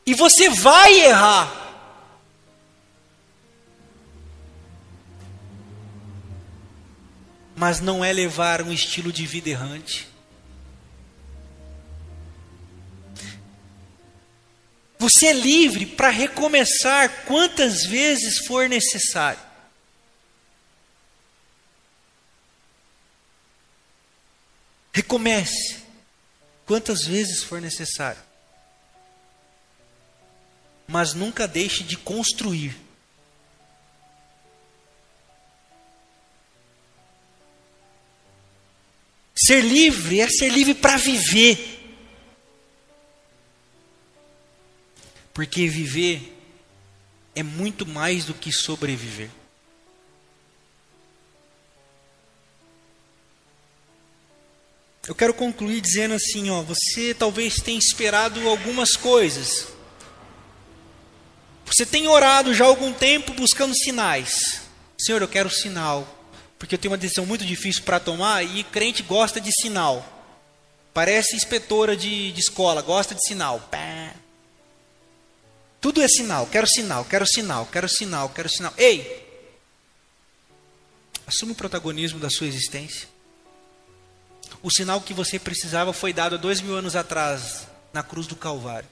E 0.05 0.13
você 0.13 0.49
vai 0.49 0.93
errar. 0.99 1.59
Mas 7.55 7.79
não 7.79 8.03
é 8.03 8.11
levar 8.11 8.61
um 8.61 8.73
estilo 8.73 9.11
de 9.13 9.25
vida 9.25 9.49
errante. 9.49 10.09
Você 14.99 15.27
é 15.27 15.33
livre 15.33 15.85
para 15.85 16.09
recomeçar 16.09 17.25
quantas 17.25 17.85
vezes 17.85 18.45
for 18.45 18.69
necessário. 18.69 19.50
Recomece 24.93 25.79
quantas 26.65 27.05
vezes 27.05 27.43
for 27.43 27.61
necessário. 27.61 28.21
Mas 30.87 31.13
nunca 31.13 31.47
deixe 31.47 31.83
de 31.83 31.95
construir. 31.95 32.75
Ser 39.35 39.61
livre 39.61 40.21
é 40.21 40.29
ser 40.29 40.49
livre 40.49 40.75
para 40.75 40.97
viver. 40.97 41.79
Porque 45.33 45.67
viver 45.67 46.37
é 47.33 47.41
muito 47.41 47.85
mais 47.85 48.25
do 48.25 48.33
que 48.33 48.51
sobreviver. 48.51 49.29
Eu 55.07 55.15
quero 55.15 55.33
concluir 55.33 55.81
dizendo 55.81 56.13
assim, 56.13 56.49
ó, 56.49 56.61
você 56.61 57.13
talvez 57.13 57.55
tenha 57.55 57.79
esperado 57.79 58.47
algumas 58.47 58.95
coisas. 58.95 59.67
Você 61.65 61.85
tem 61.85 62.07
orado 62.07 62.53
já 62.53 62.65
há 62.65 62.67
algum 62.67 62.93
tempo 62.93 63.33
buscando 63.33 63.73
sinais. 63.75 64.61
Senhor, 64.99 65.21
eu 65.21 65.27
quero 65.27 65.49
sinal, 65.49 66.07
porque 66.59 66.75
eu 66.75 66.79
tenho 66.79 66.91
uma 66.91 66.97
decisão 66.97 67.25
muito 67.25 67.45
difícil 67.45 67.81
para 67.83 67.99
tomar 67.99 68.43
e 68.43 68.63
crente 68.65 69.01
gosta 69.01 69.41
de 69.41 69.51
sinal. 69.51 70.05
Parece 70.93 71.35
inspetora 71.35 71.95
de, 71.95 72.31
de 72.31 72.39
escola, 72.39 72.81
gosta 72.81 73.15
de 73.15 73.25
sinal. 73.25 73.69
Tudo 75.79 76.01
é 76.01 76.07
sinal, 76.07 76.45
quero 76.45 76.67
sinal, 76.67 77.05
quero 77.05 77.25
sinal, 77.25 77.65
quero 77.65 77.89
sinal, 77.89 78.29
quero 78.29 78.49
sinal. 78.49 78.73
Ei! 78.77 79.25
Assume 81.25 81.53
o 81.53 81.55
protagonismo 81.55 82.19
da 82.19 82.29
sua 82.29 82.45
existência. 82.45 83.07
O 84.63 84.69
sinal 84.69 85.01
que 85.01 85.13
você 85.13 85.39
precisava 85.39 85.91
foi 85.91 86.13
dado 86.13 86.35
há 86.35 86.37
dois 86.37 86.61
mil 86.61 86.75
anos 86.75 86.95
atrás, 86.95 87.67
na 87.91 88.03
cruz 88.03 88.27
do 88.27 88.35
Calvário. 88.35 88.87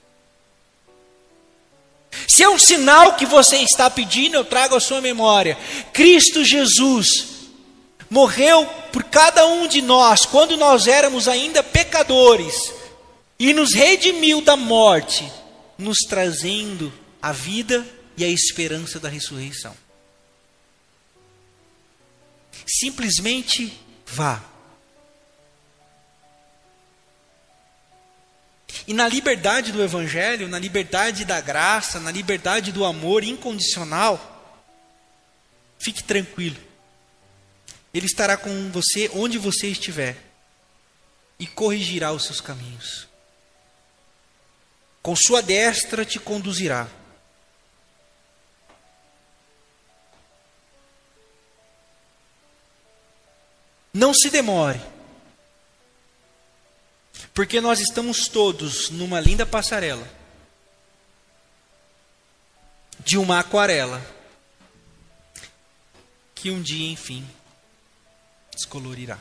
Se 2.28 2.44
é 2.44 2.50
um 2.50 2.58
sinal 2.58 3.16
que 3.16 3.26
você 3.26 3.58
está 3.58 3.90
pedindo, 3.90 4.36
eu 4.36 4.46
trago 4.46 4.76
à 4.76 4.80
sua 4.80 5.00
memória. 5.00 5.58
Cristo 5.94 6.44
Jesus 6.44 7.08
morreu 8.10 8.66
por 8.92 9.04
cada 9.04 9.46
um 9.46 9.68
de 9.68 9.82
nós 9.82 10.26
quando 10.26 10.58
nós 10.58 10.88
éramos 10.88 11.28
ainda 11.28 11.62
pecadores 11.62 12.74
e 13.38 13.54
nos 13.54 13.74
redimiu 13.74 14.42
da 14.42 14.58
morte, 14.58 15.32
nos 15.78 16.00
trazendo 16.00 16.92
a 17.22 17.32
vida 17.32 17.86
e 18.18 18.24
a 18.24 18.28
esperança 18.28 19.00
da 19.00 19.08
ressurreição. 19.08 19.76
Simplesmente 22.66 23.80
vá. 24.06 24.49
E 28.90 28.94
na 28.94 29.08
liberdade 29.08 29.72
do 29.72 29.84
Evangelho, 29.84 30.48
na 30.48 30.58
liberdade 30.58 31.24
da 31.24 31.40
graça, 31.40 32.00
na 32.00 32.10
liberdade 32.10 32.72
do 32.72 32.84
amor 32.84 33.24
incondicional, 33.24 34.20
fique 35.78 36.04
tranquilo. 36.04 36.58
Ele 37.94 38.08
estará 38.08 38.36
com 38.36 38.72
você 38.72 39.08
onde 39.14 39.38
você 39.38 39.68
estiver 39.68 40.18
e 41.38 41.46
corrigirá 41.46 42.12
os 42.12 42.26
seus 42.26 42.42
caminhos. 42.42 43.08
Com 45.04 45.16
sua 45.16 45.44
destra 45.44 46.04
te 46.04 46.20
conduzirá. 46.20 46.88
Não 53.94 54.16
se 54.16 54.32
demore 54.32 54.82
porque 57.40 57.62
nós 57.62 57.80
estamos 57.80 58.28
todos 58.28 58.90
numa 58.90 59.18
linda 59.18 59.46
passarela 59.46 60.06
de 63.00 63.18
uma 63.18 63.40
aquarela 63.40 64.06
que 66.36 66.52
um 66.52 66.62
dia, 66.62 66.92
enfim, 66.92 67.26
descolorirá. 68.54 69.18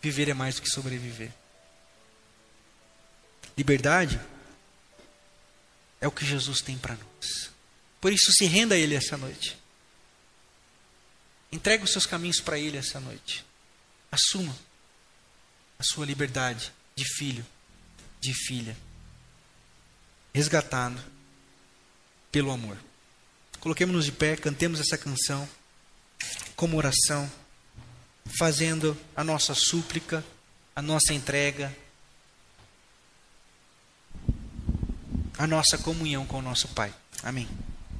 Viver 0.00 0.30
é 0.30 0.32
mais 0.32 0.54
do 0.54 0.62
que 0.62 0.70
sobreviver. 0.70 1.30
Liberdade 3.54 4.18
é 6.00 6.08
o 6.08 6.10
que 6.10 6.24
Jesus 6.24 6.62
tem 6.62 6.78
para 6.78 6.94
nós. 6.94 7.50
Por 8.00 8.14
isso, 8.14 8.32
se 8.32 8.46
renda 8.46 8.74
a 8.74 8.78
Ele 8.78 8.94
essa 8.94 9.18
noite. 9.18 9.58
Entregue 11.52 11.84
os 11.84 11.92
seus 11.92 12.06
caminhos 12.06 12.40
para 12.40 12.58
Ele 12.58 12.78
essa 12.78 12.98
noite. 12.98 13.44
Assuma 14.10 14.56
a 15.78 15.82
sua 15.82 16.06
liberdade 16.06 16.72
de 16.94 17.04
filho, 17.04 17.44
de 18.20 18.32
filha, 18.32 18.76
resgatado 20.34 21.00
pelo 22.32 22.50
amor. 22.50 22.78
Coloquemos-nos 23.60 24.04
de 24.04 24.12
pé, 24.12 24.36
cantemos 24.36 24.80
essa 24.80 24.96
canção 24.96 25.48
como 26.54 26.76
oração, 26.76 27.30
fazendo 28.38 28.96
a 29.14 29.22
nossa 29.22 29.54
súplica, 29.54 30.24
a 30.74 30.82
nossa 30.82 31.12
entrega, 31.12 31.74
a 35.38 35.46
nossa 35.46 35.76
comunhão 35.78 36.26
com 36.26 36.38
o 36.38 36.42
nosso 36.42 36.68
Pai. 36.68 36.92
Amém. 37.22 37.48